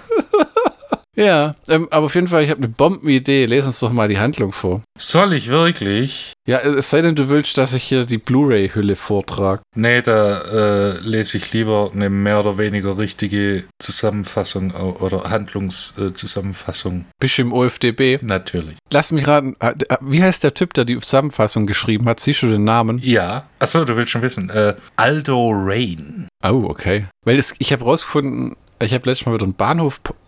[1.15, 3.45] Ja, ähm, aber auf jeden Fall, ich habe eine Bombenidee.
[3.45, 4.81] Lesen uns doch mal die Handlung vor.
[4.97, 6.33] Soll ich wirklich?
[6.47, 9.61] Ja, es sei denn, du willst, dass ich hier die Blu-ray-Hülle vortrage.
[9.75, 17.01] Nee, da äh, lese ich lieber eine mehr oder weniger richtige Zusammenfassung oder Handlungszusammenfassung.
[17.01, 18.19] Äh, Bist du im OFDB?
[18.21, 18.75] Natürlich.
[18.91, 22.19] Lass mich raten, äh, äh, wie heißt der Typ, der die Zusammenfassung geschrieben hat?
[22.19, 22.97] Siehst du den Namen?
[22.97, 23.47] Ja.
[23.59, 24.49] Achso, du willst schon wissen.
[24.49, 26.27] Äh, Aldo Rain.
[26.43, 27.05] Oh, okay.
[27.23, 29.53] Weil es, ich habe rausgefunden, ich habe letztes Mal wieder einen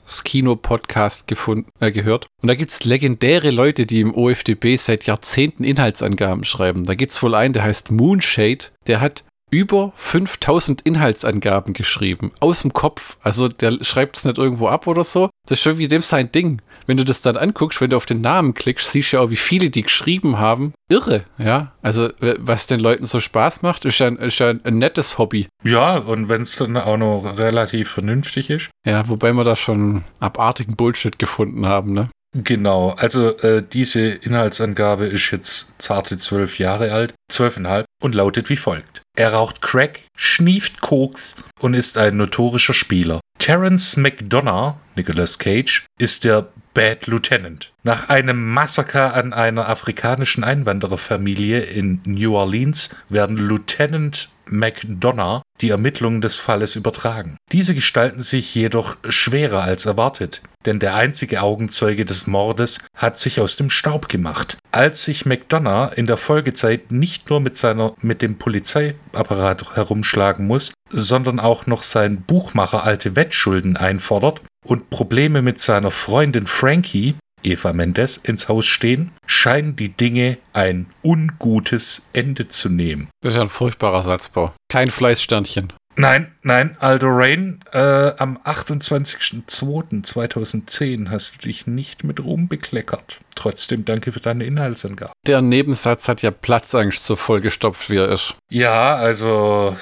[0.05, 1.31] Bahnhof-Kino-Podcast
[1.79, 2.27] äh, gehört.
[2.41, 6.85] Und da gibt es legendäre Leute, die im OFDB seit Jahrzehnten Inhaltsangaben schreiben.
[6.85, 8.65] Da gibt es wohl einen, der heißt Moonshade.
[8.87, 12.31] Der hat über 5000 Inhaltsangaben geschrieben.
[12.39, 13.17] Aus dem Kopf.
[13.21, 15.29] Also der schreibt es nicht irgendwo ab oder so.
[15.47, 18.05] Das ist schon wie dem sein Ding wenn du das dann anguckst, wenn du auf
[18.05, 20.73] den Namen klickst, siehst du ja auch, wie viele die geschrieben haben.
[20.89, 21.73] Irre, ja.
[21.81, 25.47] Also, was den Leuten so Spaß macht, ist ja ein, ist ja ein nettes Hobby.
[25.63, 28.69] Ja, und wenn es dann auch noch relativ vernünftig ist.
[28.85, 32.07] Ja, wobei wir da schon abartigen Bullshit gefunden haben, ne?
[32.37, 38.57] Genau, also äh, diese Inhaltsangabe ist jetzt zarte zwölf Jahre alt, zwölfeinhalb und lautet wie
[38.57, 39.03] folgt.
[39.15, 43.21] Er raucht Crack, schnieft Koks und ist ein notorischer Spieler.
[43.39, 47.71] Terence McDonough, Nicolas Cage, ist der Bad Lieutenant.
[47.83, 56.21] Nach einem Massaker an einer afrikanischen Einwandererfamilie in New Orleans werden Lieutenant McDonough die Ermittlungen
[56.21, 57.37] des Falles übertragen.
[57.51, 63.39] Diese gestalten sich jedoch schwerer als erwartet, denn der einzige Augenzeuge des Mordes hat sich
[63.39, 64.57] aus dem Staub gemacht.
[64.71, 70.73] Als sich McDonough in der Folgezeit nicht nur mit seiner mit dem Polizeiapparat herumschlagen muss,
[70.89, 77.73] sondern auch noch sein Buchmacher alte Wettschulden einfordert und Probleme mit seiner Freundin Frankie Eva
[77.73, 83.09] Mendes ins Haus stehen, scheinen die Dinge ein ungutes Ende zu nehmen.
[83.21, 84.53] Das ist ja ein furchtbarer Satzbau.
[84.69, 85.73] Kein Fleißsternchen.
[85.97, 93.21] Nein, nein, Aldo Rain, äh, am 28.02.2010 hast du dich nicht mit Ruhm bekleckert.
[93.35, 95.13] Trotzdem danke für deine Inhaltsangabe.
[95.25, 98.35] Der Nebensatz hat ja Platzangst so vollgestopft, wie er ist.
[98.49, 99.77] Ja, also,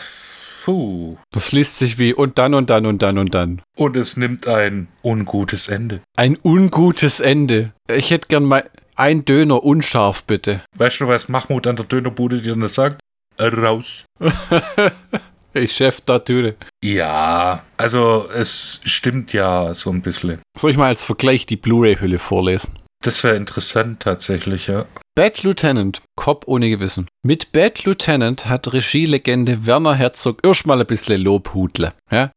[0.64, 1.18] puh.
[1.32, 3.62] Das liest sich wie und dann und dann und dann und dann.
[3.76, 6.02] Und es nimmt ein ungutes Ende.
[6.18, 7.74] Ein ungutes Ende.
[7.90, 10.64] Ich hätte gern mal ein Döner unscharf, bitte.
[10.78, 13.00] Weißt du, was Mahmoud an der Dönerbude dir noch sagt?
[13.40, 14.06] Raus.
[15.56, 16.56] Ich Chef da Türe.
[16.84, 20.42] Ja, also es stimmt ja so ein bisschen.
[20.58, 22.80] Soll ich mal als Vergleich die Blu-ray-Hülle vorlesen?
[23.04, 24.86] Das wäre interessant tatsächlich, ja.
[25.14, 27.08] Bad Lieutenant, Cop ohne Gewissen.
[27.26, 31.94] Mit Bad Lieutenant hat Regielegende Werner Herzog erstmal ein bisschen Lobhudle.
[32.12, 32.32] Ja?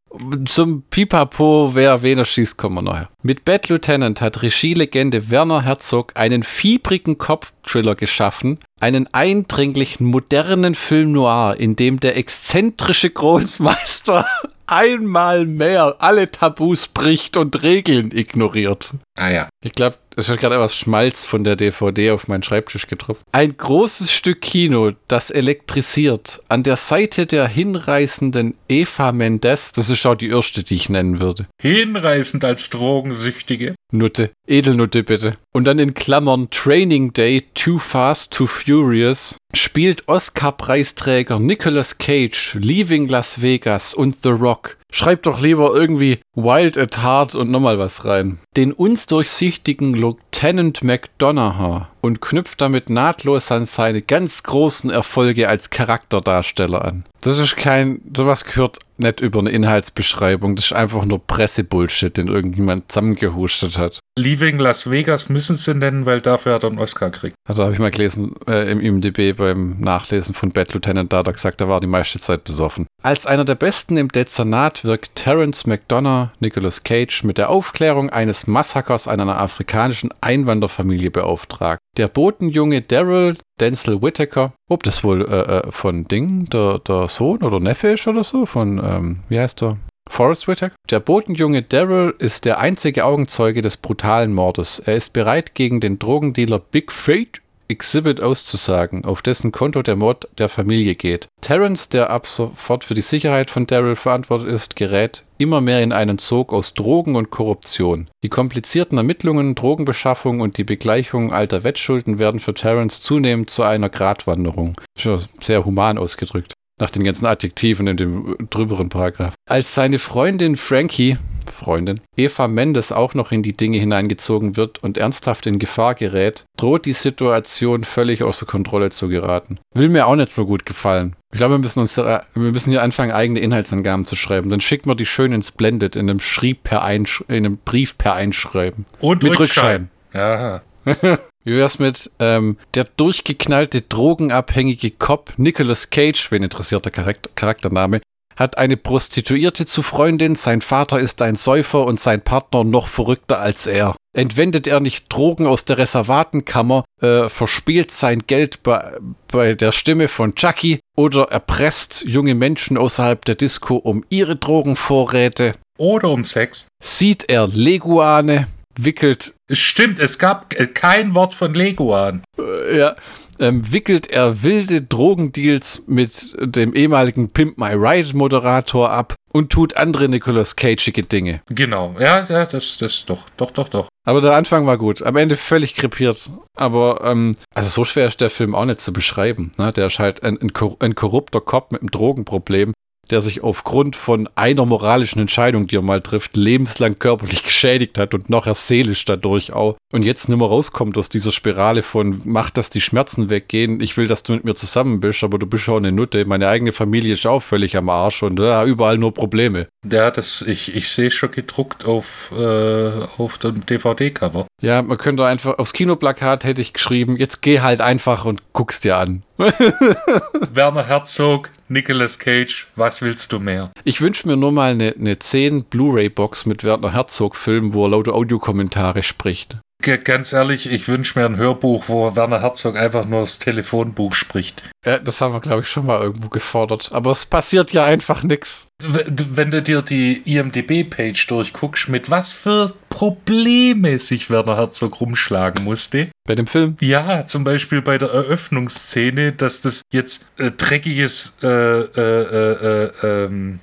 [0.44, 3.09] Zum Pipapo, wer wen schießt, kommen wir nachher.
[3.20, 11.11] Mit Bad Lieutenant hat Regielegende Werner Herzog einen fiebrigen Cop-Thriller geschaffen, einen eindringlichen, modernen Film
[11.11, 14.25] noir, in dem der exzentrische Großmeister
[14.68, 18.90] einmal mehr alle Tabus bricht und Regeln ignoriert.
[19.18, 19.49] Ah ja.
[19.64, 23.23] Ich glaube, es hat gerade etwas Schmalz von der DVD auf meinen Schreibtisch getroffen.
[23.33, 26.41] Ein großes Stück Kino, das elektrisiert.
[26.49, 31.21] An der Seite der hinreißenden Eva Mendes, das ist auch die erste, die ich nennen
[31.21, 31.47] würde.
[31.61, 33.75] Hinreißend als Drogensüchtige.
[33.93, 34.31] Nutte.
[34.49, 35.33] Edelnutte bitte.
[35.53, 43.07] Und dann in Klammern Training Day, Too Fast, Too Furious spielt Oscar-Preisträger Nicolas Cage, Leaving
[43.07, 44.77] Las Vegas und The Rock.
[44.92, 48.38] Schreibt doch lieber irgendwie Wild at Heart und nochmal was rein.
[48.57, 55.70] Den uns durchsichtigen Lieutenant McDonough und knüpft damit nahtlos an seine ganz großen Erfolge als
[55.70, 57.05] Charakterdarsteller an.
[57.27, 60.55] Das ist kein, sowas gehört nicht über eine Inhaltsbeschreibung.
[60.55, 63.99] Das ist einfach nur Pressebullshit, den irgendjemand zusammengehustet hat.
[64.17, 67.35] Leaving Las Vegas müssen sie nennen, weil dafür hat er einen Oscar gekriegt.
[67.49, 71.27] Also habe ich mal gelesen äh, im IMDb beim Nachlesen von Bad Lieutenant, da hat
[71.27, 72.87] er gesagt, er war die meiste Zeit besoffen.
[73.03, 78.47] Als einer der besten im Dezernat wirkt Terence McDonough, Nicolas Cage, mit der Aufklärung eines
[78.47, 81.81] Massakers an einer afrikanischen Einwanderfamilie beauftragt.
[81.97, 87.43] Der Botenjunge Daryl Denzel Whittaker, ob das wohl äh, äh, von Ding, der, der Sohn
[87.43, 89.79] oder Neffe ist oder so, von, ähm, wie heißt der?
[90.09, 90.75] Forrest Whitaker.
[90.91, 94.79] Der Botenjunge Daryl ist der einzige Augenzeuge des brutalen Mordes.
[94.79, 100.29] Er ist bereit, gegen den Drogendealer Big Fate Exhibit auszusagen, auf dessen Konto der Mord
[100.39, 101.29] der Familie geht.
[101.41, 105.93] Terence, der ab sofort für die Sicherheit von Daryl verantwortlich ist, gerät immer mehr in
[105.93, 108.09] einen Sog aus Drogen und Korruption.
[108.23, 113.89] Die komplizierten Ermittlungen, Drogenbeschaffung und die Begleichung alter Wettschulden werden für Terence zunehmend zu einer
[113.89, 114.81] Gratwanderung.
[114.99, 116.55] Schon sehr human ausgedrückt.
[116.79, 119.35] Nach den ganzen Adjektiven in dem drüberen Paragraph.
[119.49, 121.17] Als seine Freundin Frankie,
[121.57, 126.45] Freundin, Eva Mendes auch noch in die Dinge hineingezogen wird und ernsthaft in Gefahr gerät,
[126.57, 129.59] droht die Situation völlig außer Kontrolle zu geraten.
[129.75, 131.16] Will mir auch nicht so gut gefallen.
[131.33, 134.49] Ich glaube, wir müssen uns, wir müssen hier anfangen, eigene Inhaltsangaben zu schreiben.
[134.49, 137.99] Dann schicken wir die schön ins Blended in einem Schrieb per Einsch in einem Brief
[137.99, 138.87] per Einschreiben.
[139.01, 139.90] Und Mit Rückschein.
[140.14, 140.62] Ja.
[141.47, 148.01] Wie wär's mit ähm, der durchgeknallte, drogenabhängige Cop Nicolas Cage, wen interessiert der Charakter Charaktername,
[148.37, 153.40] hat eine Prostituierte zu Freundin, sein Vater ist ein Säufer und sein Partner noch verrückter
[153.40, 153.96] als er.
[154.16, 158.96] Entwendet er nicht Drogen aus der Reservatenkammer, äh, verspielt sein Geld bei,
[159.29, 165.53] bei der Stimme von Chucky oder erpresst junge Menschen außerhalb der Disco um ihre Drogenvorräte.
[165.78, 166.68] Oder um Sex.
[166.82, 168.47] Sieht er Leguane,
[168.78, 172.22] wickelt Es stimmt, es gab kein Wort von Leguan.
[172.39, 172.97] äh, ja,
[173.39, 179.76] ähm, wickelt er wilde Drogendeals mit dem ehemaligen Pimp My Ride Moderator ab und tut
[179.76, 181.43] andere Nicolas Cageige Dinge.
[181.49, 183.89] Genau, ja, ja, das, das doch, doch, doch, doch.
[184.07, 185.03] Aber der Anfang war gut.
[185.03, 186.30] Am Ende völlig krepiert.
[186.55, 189.53] Aber, ähm, also so schwer ist der Film auch nicht zu beschreiben.
[189.59, 189.72] Ne?
[189.72, 192.72] Der ist halt ein, ein, ein korrupter Cop mit einem Drogenproblem,
[193.11, 198.15] der sich aufgrund von einer moralischen Entscheidung, die er mal trifft, lebenslang körperlich geschädigt hat
[198.15, 199.77] und noch seelisch dadurch auch.
[199.93, 203.97] Und jetzt nicht mehr rauskommt aus dieser Spirale von, mach, dass die Schmerzen weggehen, ich
[203.97, 206.73] will, dass du mit mir zusammen bist, aber du bist auch eine Nutte, meine eigene
[206.73, 209.69] Familie ist auch völlig am Arsch und ja, überall nur Probleme.
[209.91, 214.47] Ja, das, ich, ich sehe schon gedruckt auf, äh, auf dem DVD-Cover.
[214.61, 218.81] Ja, man könnte einfach, aufs Kinoplakat hätte ich geschrieben, jetzt geh halt einfach und guck's
[218.81, 219.23] dir an.
[219.39, 223.73] Werner Herzog, Nicolas Cage, was willst du mehr?
[223.83, 228.12] Ich wünsche mir nur mal eine, eine 10 Blu-ray-Box mit Werner Herzog-Film, wo er laute
[228.12, 229.59] Audiokommentare spricht.
[229.83, 234.62] Ganz ehrlich, ich wünsche mir ein Hörbuch, wo Werner Herzog einfach nur das Telefonbuch spricht.
[234.85, 236.89] Ja, das haben wir, glaube ich, schon mal irgendwo gefordert.
[236.93, 238.66] Aber es passiert ja einfach nichts.
[238.83, 246.11] Wenn du dir die IMDB-Page durchguckst, mit was für Probleme sich Werner Herzog rumschlagen musste.
[246.24, 246.77] Bei dem Film?
[246.81, 253.24] Ja, zum Beispiel bei der Eröffnungsszene, dass das jetzt äh, dreckiges äh, äh, äh, äh
[253.24, 253.61] ähm,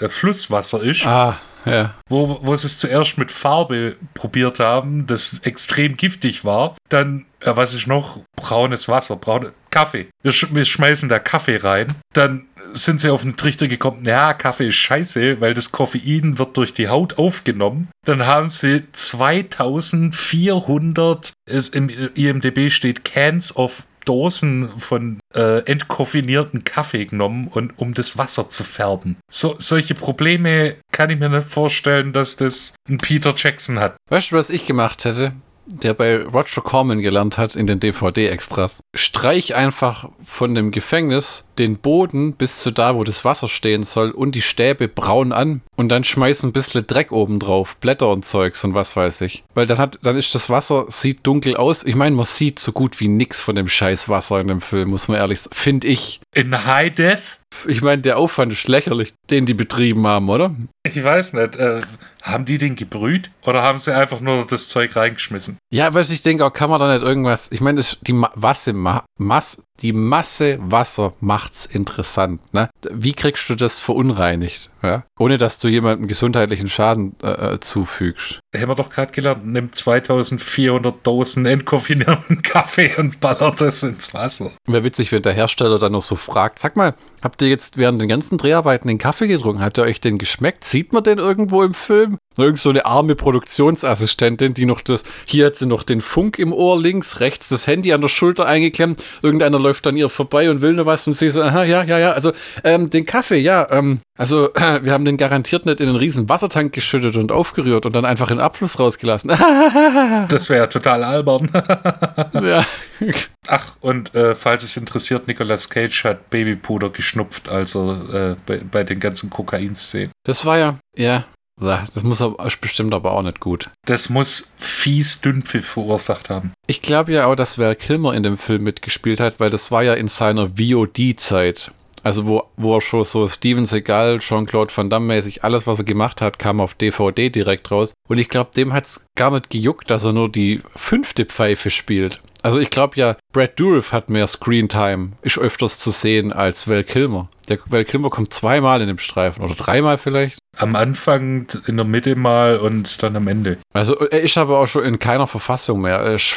[0.00, 1.06] äh, Flusswasser ist.
[1.06, 1.94] Ah ja.
[2.08, 6.76] Wo, wo sie es zuerst mit Farbe probiert haben, das extrem giftig war.
[6.88, 8.20] Dann, ja, was ist noch?
[8.36, 10.06] Braunes Wasser, braune Kaffee.
[10.22, 11.88] Wir, sch wir schmeißen da Kaffee rein.
[12.14, 16.56] Dann sind sie auf den Trichter gekommen, ja, Kaffee ist scheiße, weil das Koffein wird
[16.56, 17.88] durch die Haut aufgenommen.
[18.06, 27.04] Dann haben sie 2400, es im IMDB steht Cans of Dosen von äh, entkoffinierten Kaffee
[27.04, 29.16] genommen, und, um das Wasser zu färben.
[29.30, 33.96] So, solche Probleme kann ich mir nicht vorstellen, dass das ein Peter Jackson hat.
[34.08, 35.32] Weißt du, was ich gemacht hätte?
[35.66, 38.80] Der bei Roger Corman gelernt hat in den DVD-Extras.
[38.94, 44.10] Streich einfach von dem Gefängnis den Boden bis zu da, wo das Wasser stehen soll
[44.10, 48.24] und die Stäbe braun an und dann schmeiß ein bisschen Dreck oben drauf, Blätter und
[48.24, 49.44] Zeugs und was weiß ich.
[49.54, 51.82] Weil dann hat, dann ist das Wasser, sieht dunkel aus.
[51.82, 54.90] Ich meine, man sieht so gut wie nix von dem scheiß Wasser in dem Film,
[54.90, 55.54] muss man ehrlich sagen.
[55.54, 56.20] Finde ich.
[56.34, 57.38] In High Def?
[57.66, 60.54] Ich meine, der Aufwand ist lächerlich, den die betrieben haben, oder?
[60.94, 61.56] Ich weiß nicht.
[61.56, 61.80] Äh,
[62.26, 65.58] haben die den gebrüht oder haben sie einfach nur das Zeug reingeschmissen?
[65.72, 67.50] Ja, weil ich denke, auch kann man da nicht irgendwas.
[67.52, 72.40] Ich meine, die Masse, Masse, die Masse Wasser macht's interessant.
[72.52, 72.68] Ne?
[72.90, 74.70] Wie kriegst du das verunreinigt?
[74.82, 75.04] Ja?
[75.18, 78.40] Ohne dass du jemandem gesundheitlichen Schaden äh, äh zufügst.
[78.50, 84.14] Da haben wir doch gerade gelernt, nimmt 2400 Dosen entkoffinierten Kaffee und ballert das ins
[84.14, 84.50] Wasser.
[84.66, 88.00] Wäre witzig, wenn der Hersteller dann noch so fragt: Sag mal, habt ihr jetzt während
[88.00, 89.62] den ganzen Dreharbeiten den Kaffee getrunken?
[89.62, 90.64] Hat ihr euch den geschmeckt?
[90.76, 92.18] Sieht man den irgendwo im Film?
[92.36, 96.52] Irgend so eine arme Produktionsassistentin, die noch das, hier hat sie noch den Funk im
[96.52, 99.02] Ohr links, rechts das Handy an der Schulter eingeklemmt.
[99.22, 101.98] Irgendeiner läuft an ihr vorbei und will nur was und sie so, aha, ja, ja,
[101.98, 105.88] ja, also ähm, den Kaffee, ja, ähm, also äh, wir haben den garantiert nicht in
[105.88, 109.30] einen riesen Wassertank geschüttet und aufgerührt und dann einfach in den Abfluss rausgelassen.
[110.28, 111.50] das wäre ja total albern.
[112.34, 112.66] ja.
[113.46, 118.84] Ach, und äh, falls es interessiert, Nicolas Cage hat Babypuder geschnupft, also äh, bei, bei
[118.84, 120.12] den ganzen Kokain-Szenen.
[120.24, 121.26] Das war ja, ja,
[121.58, 123.70] das muss aber, bestimmt aber auch nicht gut.
[123.86, 126.52] Das muss fies Dünnpfiff verursacht haben.
[126.66, 129.82] Ich glaube ja auch, dass Val Kilmer in dem Film mitgespielt hat, weil das war
[129.82, 131.70] ja in seiner VOD-Zeit.
[132.02, 135.84] Also wo, wo er schon so Steven Seagal, Jean-Claude Van Damme mäßig, alles was er
[135.84, 137.94] gemacht hat, kam auf DVD direkt raus.
[138.06, 141.70] Und ich glaube, dem hat es gar nicht gejuckt, dass er nur die fünfte Pfeife
[141.70, 142.20] spielt.
[142.46, 146.84] Also ich glaube ja, Brad Dourif hat mehr Screentime, ist öfters zu sehen als Val
[146.84, 147.28] Kilmer.
[147.48, 150.38] Der Val Kilmer kommt zweimal in dem Streifen oder dreimal vielleicht.
[150.56, 153.58] Am Anfang, in der Mitte mal und dann am Ende.
[153.72, 155.96] Also er ist aber auch schon in keiner Verfassung mehr.
[155.96, 156.36] Er ist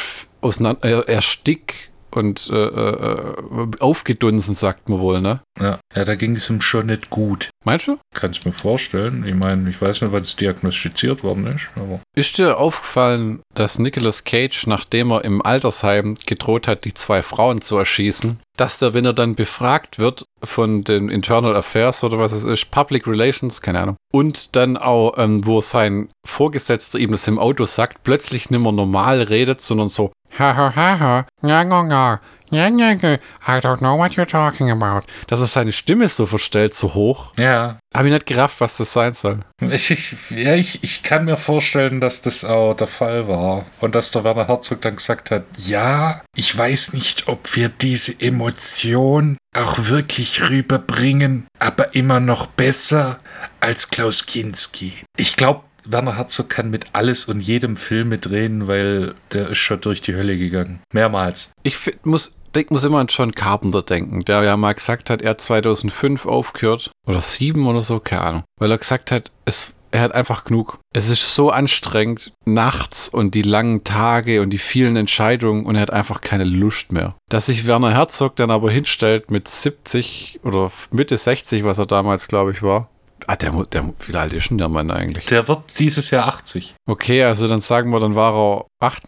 [0.80, 3.34] er, er stick und äh, äh,
[3.78, 5.40] aufgedunsen, sagt man wohl, ne?
[5.60, 7.50] Ja, ja da ging es ihm schon nicht gut.
[7.64, 7.98] Meinst du?
[8.14, 9.24] Kannst mir vorstellen.
[9.26, 11.68] Ich meine, ich weiß nicht, wann es diagnostiziert worden ist.
[11.76, 17.22] Aber ist dir aufgefallen, dass Nicolas Cage, nachdem er im Altersheim gedroht hat, die zwei
[17.22, 22.18] Frauen zu erschießen, dass der, wenn er dann befragt wird von den Internal Affairs oder
[22.18, 27.10] was es ist, Public Relations, keine Ahnung, und dann auch, ähm, wo sein Vorgesetzter ihm
[27.10, 31.26] das im Auto sagt, plötzlich nicht mehr normal redet, sondern so, ha ha ha ha,
[31.42, 32.20] ja, ja, ja,
[32.52, 35.06] ja, ja, I don't know what you're talking about.
[35.28, 37.32] Dass es seine Stimme so verstellt, so hoch.
[37.38, 37.78] Ja.
[37.94, 39.40] Habe ich nicht gerafft, was das sein soll.
[39.60, 43.66] Ich, ich, ja, ich, ich kann mir vorstellen, dass das auch der Fall war.
[43.80, 48.20] Und dass der Werner Herzog dann gesagt hat, ja, ich weiß nicht, ob wir diese
[48.20, 53.18] Emotion auch wirklich rüberbringen, aber immer noch besser
[53.60, 54.94] als Klaus Kinski.
[55.16, 59.80] Ich glaube, Werner Herzog kann mit alles und jedem Film mitreden, weil der ist schon
[59.80, 60.80] durch die Hölle gegangen.
[60.92, 61.52] Mehrmals.
[61.62, 65.30] Ich muss, ich muss immer an John Carpenter denken, der ja mal gesagt hat, er
[65.30, 66.90] hat 2005 aufgehört.
[67.06, 68.44] Oder sieben oder so, keine Ahnung.
[68.58, 70.78] Weil er gesagt hat, es er hat einfach genug.
[70.94, 75.82] Es ist so anstrengend, nachts und die langen Tage und die vielen Entscheidungen und er
[75.82, 77.16] hat einfach keine Lust mehr.
[77.28, 82.28] Dass sich Werner Herzog dann aber hinstellt mit 70 oder Mitte 60, was er damals,
[82.28, 82.88] glaube ich, war,
[83.26, 85.26] Ah, der, der, wie alt ist denn der Mann eigentlich?
[85.26, 86.74] Der wird dieses Jahr 80.
[86.86, 89.02] Okay, also dann sagen wir, dann war er 8,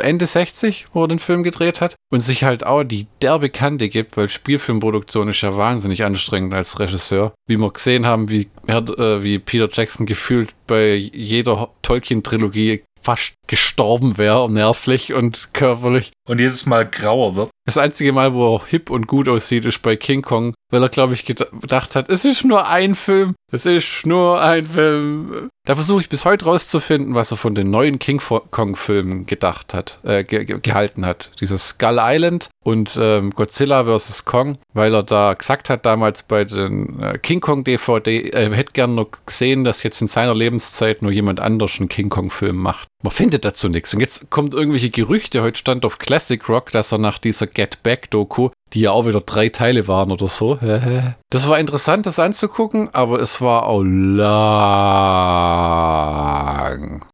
[0.00, 1.96] Ende 60, wo er den Film gedreht hat.
[2.10, 6.78] Und sich halt auch die derbe Kante gibt, weil Spielfilmproduktion ist ja wahnsinnig anstrengend als
[6.78, 7.34] Regisseur.
[7.46, 14.18] Wie wir gesehen haben, wie, äh, wie Peter Jackson gefühlt bei jeder Tolkien-Trilogie fast gestorben
[14.18, 16.12] wäre, nervlich und körperlich.
[16.26, 17.50] Und jedes Mal grauer wird.
[17.66, 20.88] Das einzige Mal, wo er hip und gut aussieht, ist bei King Kong, weil er,
[20.88, 23.34] glaube ich, gedacht hat, es ist nur ein Film.
[23.52, 25.48] Es ist nur ein Film.
[25.64, 30.00] Da versuche ich bis heute rauszufinden, was er von den neuen King Kong-Filmen gedacht hat,
[30.02, 31.30] äh, ge gehalten hat.
[31.40, 34.24] Dieses Skull Island und ähm, Godzilla vs.
[34.24, 38.72] Kong, weil er da gesagt hat damals bei den äh, King Kong DVD, er hätte
[38.72, 42.88] gern noch gesehen, dass jetzt in seiner Lebenszeit nur jemand anders einen King Kong-Film macht.
[43.02, 43.94] Man findet dazu nichts.
[43.94, 47.82] Und jetzt kommt irgendwelche Gerüchte, heute stand auf Classic Rock, dass er nach dieser Get
[47.82, 50.58] Back-Doku, die ja auch wieder drei Teile waren oder so.
[51.30, 54.24] Das war interessant, das anzugucken, aber es war auch lang.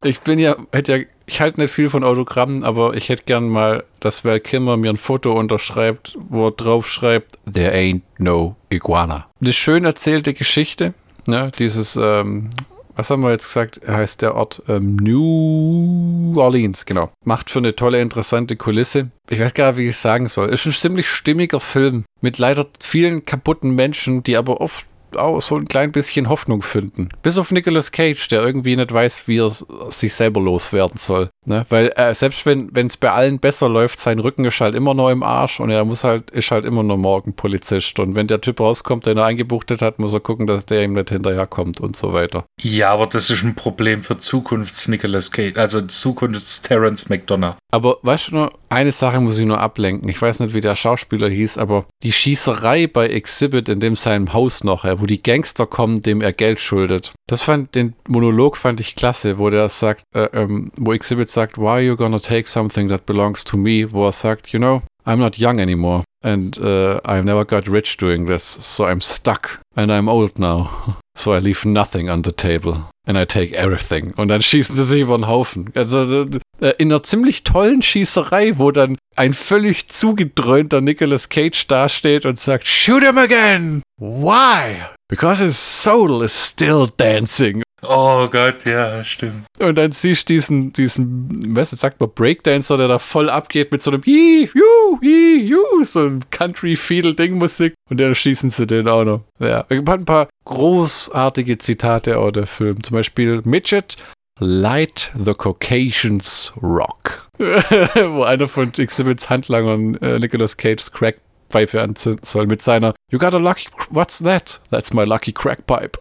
[0.05, 3.47] Ich bin ja, hätte ja, ich halte nicht viel von Autogrammen, aber ich hätte gern
[3.49, 8.55] mal, dass Val Kilmer mir ein Foto unterschreibt, wo er drauf schreibt, There ain't no
[8.69, 9.27] iguana.
[9.41, 10.93] Eine schön erzählte Geschichte,
[11.27, 11.51] ne?
[11.57, 12.49] Dieses, ähm,
[12.95, 17.09] was haben wir jetzt gesagt, heißt der Ort ähm, New Orleans, genau.
[17.23, 19.09] Macht für eine tolle, interessante Kulisse.
[19.29, 20.49] Ich weiß gar nicht, wie ich es sagen soll.
[20.49, 24.85] Ist ein ziemlich stimmiger Film mit leider vielen kaputten Menschen, die aber oft
[25.17, 27.09] auch so ein klein bisschen Hoffnung finden.
[27.21, 31.29] Bis auf Nicolas Cage, der irgendwie nicht weiß, wie er sich selber loswerden soll.
[31.45, 31.65] Ne?
[31.69, 35.09] Weil äh, selbst wenn es bei allen besser läuft, sein Rücken ist halt immer noch
[35.09, 37.99] im Arsch und er muss halt, ist halt immer noch Morgenpolizist.
[37.99, 40.93] Und wenn der Typ rauskommt, den er eingebuchtet hat, muss er gucken, dass der ihm
[40.93, 42.45] nicht hinterherkommt und so weiter.
[42.61, 47.55] Ja, aber das ist ein Problem für Zukunfts-Nicolas Cage, also Zukunfts-Terrence McDonough.
[47.71, 50.09] Aber weißt du nur, eine Sache muss ich nur ablenken.
[50.09, 54.33] Ich weiß nicht, wie der Schauspieler hieß, aber die Schießerei bei Exhibit in dem seinem
[54.33, 57.13] Haus noch, wo die Gangster kommen, dem er Geld schuldet.
[57.27, 61.57] Das fand, den Monolog fand ich klasse, wo der sagt, äh, ähm, wo Exhibit sagt,
[61.57, 63.91] why are you gonna take something that belongs to me?
[63.91, 66.03] Wo er sagt, you know, I'm not young anymore.
[66.23, 69.59] And uh, I've never got rich doing this, so I'm stuck.
[69.75, 70.97] And I'm old now.
[71.15, 72.89] So I leave nothing on the table.
[73.05, 74.15] And I take everything.
[74.17, 75.71] Und dann schießen sie sich über den Haufen.
[75.75, 76.25] Also
[76.59, 82.39] äh, in einer ziemlich tollen Schießerei, wo dann ein völlig zugedröhnter Nicolas Cage dasteht und
[82.39, 83.83] sagt, Shoot him again!
[83.99, 84.85] Why?
[85.07, 87.61] Because his soul is still dancing.
[87.87, 89.45] Oh Gott, ja, stimmt.
[89.59, 93.81] Und dann siehst du diesen, diesen, was sagt man, Breakdancer, der da voll abgeht mit
[93.81, 97.73] so einem Hi, Ju, Hi, Ju, so ein Country-Fiedel-Ding-Musik.
[97.89, 99.21] Und dann schießen sie den auch noch.
[99.39, 102.83] Ja, ich ein paar großartige Zitate auch der Film.
[102.83, 103.97] Zum Beispiel Midget,
[104.39, 107.29] Light the Caucasians Rock.
[107.37, 113.33] Wo einer von Exhibits Handlangern äh, Nicolas Cage's Crackpfeife anzünden soll mit seiner You got
[113.33, 114.59] a lucky, what's that?
[114.71, 115.97] That's my lucky crackpipe.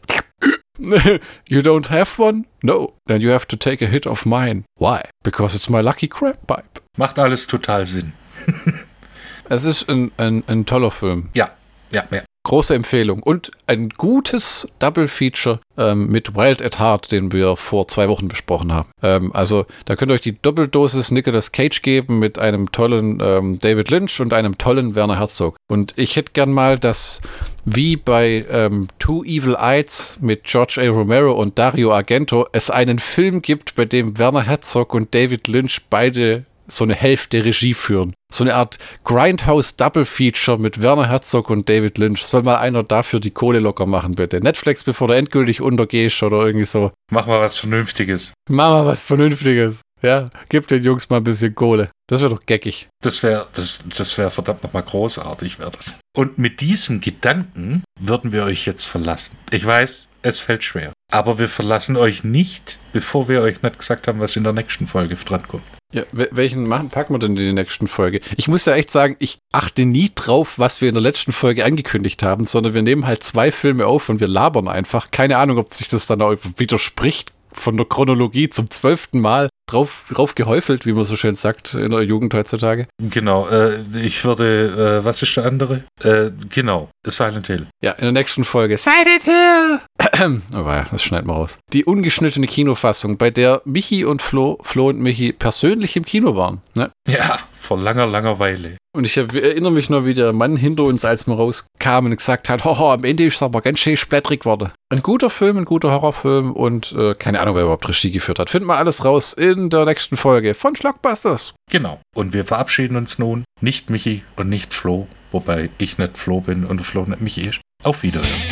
[1.49, 2.47] you don't have one?
[2.63, 2.95] No.
[3.07, 4.65] Then you have to take a hit of mine.
[4.77, 5.03] Why?
[5.23, 6.81] Because it's my lucky crab pipe.
[6.97, 8.13] Macht alles total Sinn.
[9.49, 11.31] es ist ein, ein, ein toller Film.
[11.35, 11.51] Ja,
[11.91, 12.23] ja, ja.
[12.45, 13.23] Große Empfehlung.
[13.23, 18.27] Und ein gutes Double Feature ähm, mit Wild at Heart, den wir vor zwei Wochen
[18.27, 18.89] besprochen haben.
[19.01, 23.59] Ähm, also da könnt ihr euch die Doppeldosis Nicolas Cage geben mit einem tollen ähm,
[23.61, 25.57] David Lynch und einem tollen Werner Herzog.
[25.69, 27.23] Und ich hätte gern mal, dass
[27.65, 30.89] wie bei ähm, Two Evil Eyes mit George A.
[30.89, 35.83] Romero und Dario Argento es einen Film gibt, bei dem Werner Herzog und David Lynch
[35.89, 38.15] beide so eine Hälfte Regie führen.
[38.33, 42.25] So eine Art Grindhouse Double Feature mit Werner Herzog und David Lynch.
[42.25, 44.41] Soll mal einer dafür die Kohle locker machen, bitte.
[44.41, 46.93] Netflix, bevor du endgültig untergehst oder irgendwie so.
[47.11, 48.33] Mach mal was Vernünftiges.
[48.49, 49.81] Mach mal was Vernünftiges.
[50.03, 51.89] Ja, gib den Jungs mal ein bisschen Kohle.
[52.09, 52.89] Das wäre doch geckig.
[53.03, 56.01] Das wäre das, das wär verdammt nochmal großartig, wäre das.
[56.17, 59.39] Und mit diesem Gedanken würden wir euch jetzt verlassen.
[59.51, 60.93] Ich weiß, es fällt schwer.
[61.13, 64.89] Aber wir verlassen euch nicht, bevor wir euch nicht gesagt haben, was in der nächsten
[64.89, 65.65] Folge drankommt.
[65.93, 68.21] Ja, welchen machen, packen wir denn in die nächsten Folge?
[68.37, 71.67] Ich muss ja echt sagen, ich achte nie drauf, was wir in der letzten Folge
[71.67, 75.11] angekündigt haben, sondern wir nehmen halt zwei Filme auf und wir labern einfach.
[75.11, 80.05] Keine Ahnung, ob sich das dann auch widerspricht von der Chronologie zum zwölften Mal drauf,
[80.11, 82.87] drauf gehäufelt, wie man so schön sagt in der Jugend heutzutage.
[83.01, 85.85] Genau, äh, ich würde, äh, was ist der andere?
[86.03, 87.67] Äh, genau, Silent Hill.
[87.83, 89.81] Ja, in der nächsten Folge Silent Hill!
[90.53, 91.59] oh ja, das schneiden wir raus.
[91.73, 96.61] Die ungeschnittene Kinofassung, bei der Michi und Flo, Flo und Michi persönlich im Kino waren.
[96.75, 96.91] Ne?
[97.09, 98.77] Ja, vor langer, langer Weile.
[98.95, 102.65] Und ich erinnere mich noch, wie der Mann hinter uns, als wir rauskamen, gesagt hat,
[102.65, 104.71] hoho, am Ende ist es aber ganz schön splättrig geworden.
[104.91, 108.51] Ein guter Film, ein guter Horrorfilm und äh, keine Ahnung, wer überhaupt Regie geführt hat.
[108.51, 111.55] Finden wir alles raus in der nächsten Folge von Schlockbusters.
[111.71, 112.01] Genau.
[112.15, 113.45] Und wir verabschieden uns nun.
[113.61, 117.61] Nicht Michi und nicht Flo, wobei ich nicht Flo bin und Flo nicht Michi ist.
[117.83, 118.52] Auf Wiedersehen.